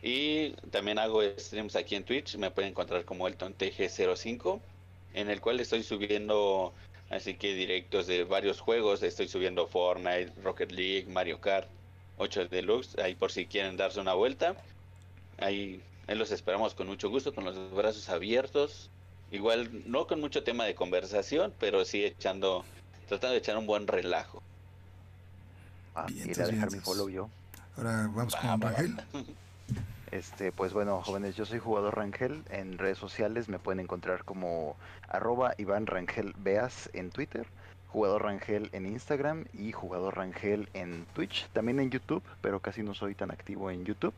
[0.00, 4.60] Y también hago streams aquí en Twitch, me pueden encontrar como Elton TG05
[5.14, 6.72] en el cual estoy subiendo
[7.10, 11.68] así que directos de varios juegos, estoy subiendo Fortnite, Rocket League, Mario Kart
[12.18, 14.54] 8 Deluxe, ahí por si quieren darse una vuelta.
[15.38, 18.90] Ahí, ahí los esperamos con mucho gusto, con los brazos abiertos.
[19.30, 22.64] Igual no con mucho tema de conversación, pero sí echando,
[23.08, 24.42] tratando de echar un buen relajo.
[25.94, 27.28] Ah, ir a dejar mi follow yo.
[27.76, 28.96] Ahora vamos con Rafael.
[30.12, 32.44] Este, pues bueno, jóvenes, yo soy jugador Rangel.
[32.50, 34.76] En redes sociales me pueden encontrar como
[35.08, 37.46] arroba Iván Rangel Beas en Twitter,
[37.92, 42.94] jugador Rangel en Instagram y jugador Rangel en Twitch, también en YouTube, pero casi no
[42.94, 44.14] soy tan activo en YouTube.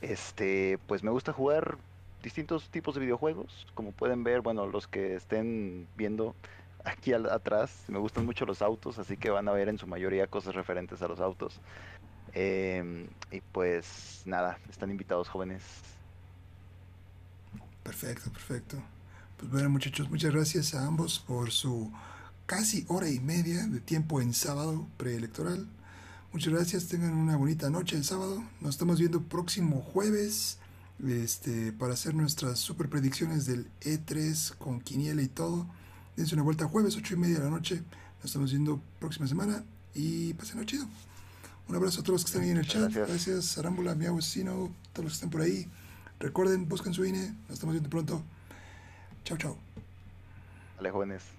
[0.00, 1.78] Este, pues me gusta jugar
[2.22, 3.66] distintos tipos de videojuegos.
[3.74, 6.36] Como pueden ver, bueno, los que estén viendo
[6.84, 10.28] aquí atrás, me gustan mucho los autos, así que van a ver en su mayoría
[10.28, 11.60] cosas referentes a los autos.
[12.34, 15.62] Em, y pues nada, están invitados jóvenes.
[17.82, 18.76] Perfecto, perfecto.
[19.36, 21.92] Pues bueno muchachos, muchas gracias a ambos por su
[22.48, 25.68] casi hora y media de tiempo en sábado preelectoral.
[26.32, 28.42] Muchas gracias, tengan una bonita noche el sábado.
[28.62, 30.56] Nos estamos viendo próximo jueves
[31.06, 35.66] este, para hacer nuestras super predicciones del E3 con Quiniela y todo.
[36.16, 37.82] Dense una vuelta jueves, ocho y media de la noche.
[38.16, 39.62] Nos estamos viendo próxima semana
[39.94, 40.86] y pasen chido.
[41.68, 42.90] Un abrazo a todos los que están ahí en el chat.
[42.90, 45.68] Gracias, Arámbula, mi Vecino, todos los que están por ahí.
[46.18, 47.28] Recuerden, busquen su INE.
[47.42, 48.22] Nos estamos viendo pronto.
[49.24, 49.58] Chao, chao.
[50.76, 51.37] Vale, jóvenes.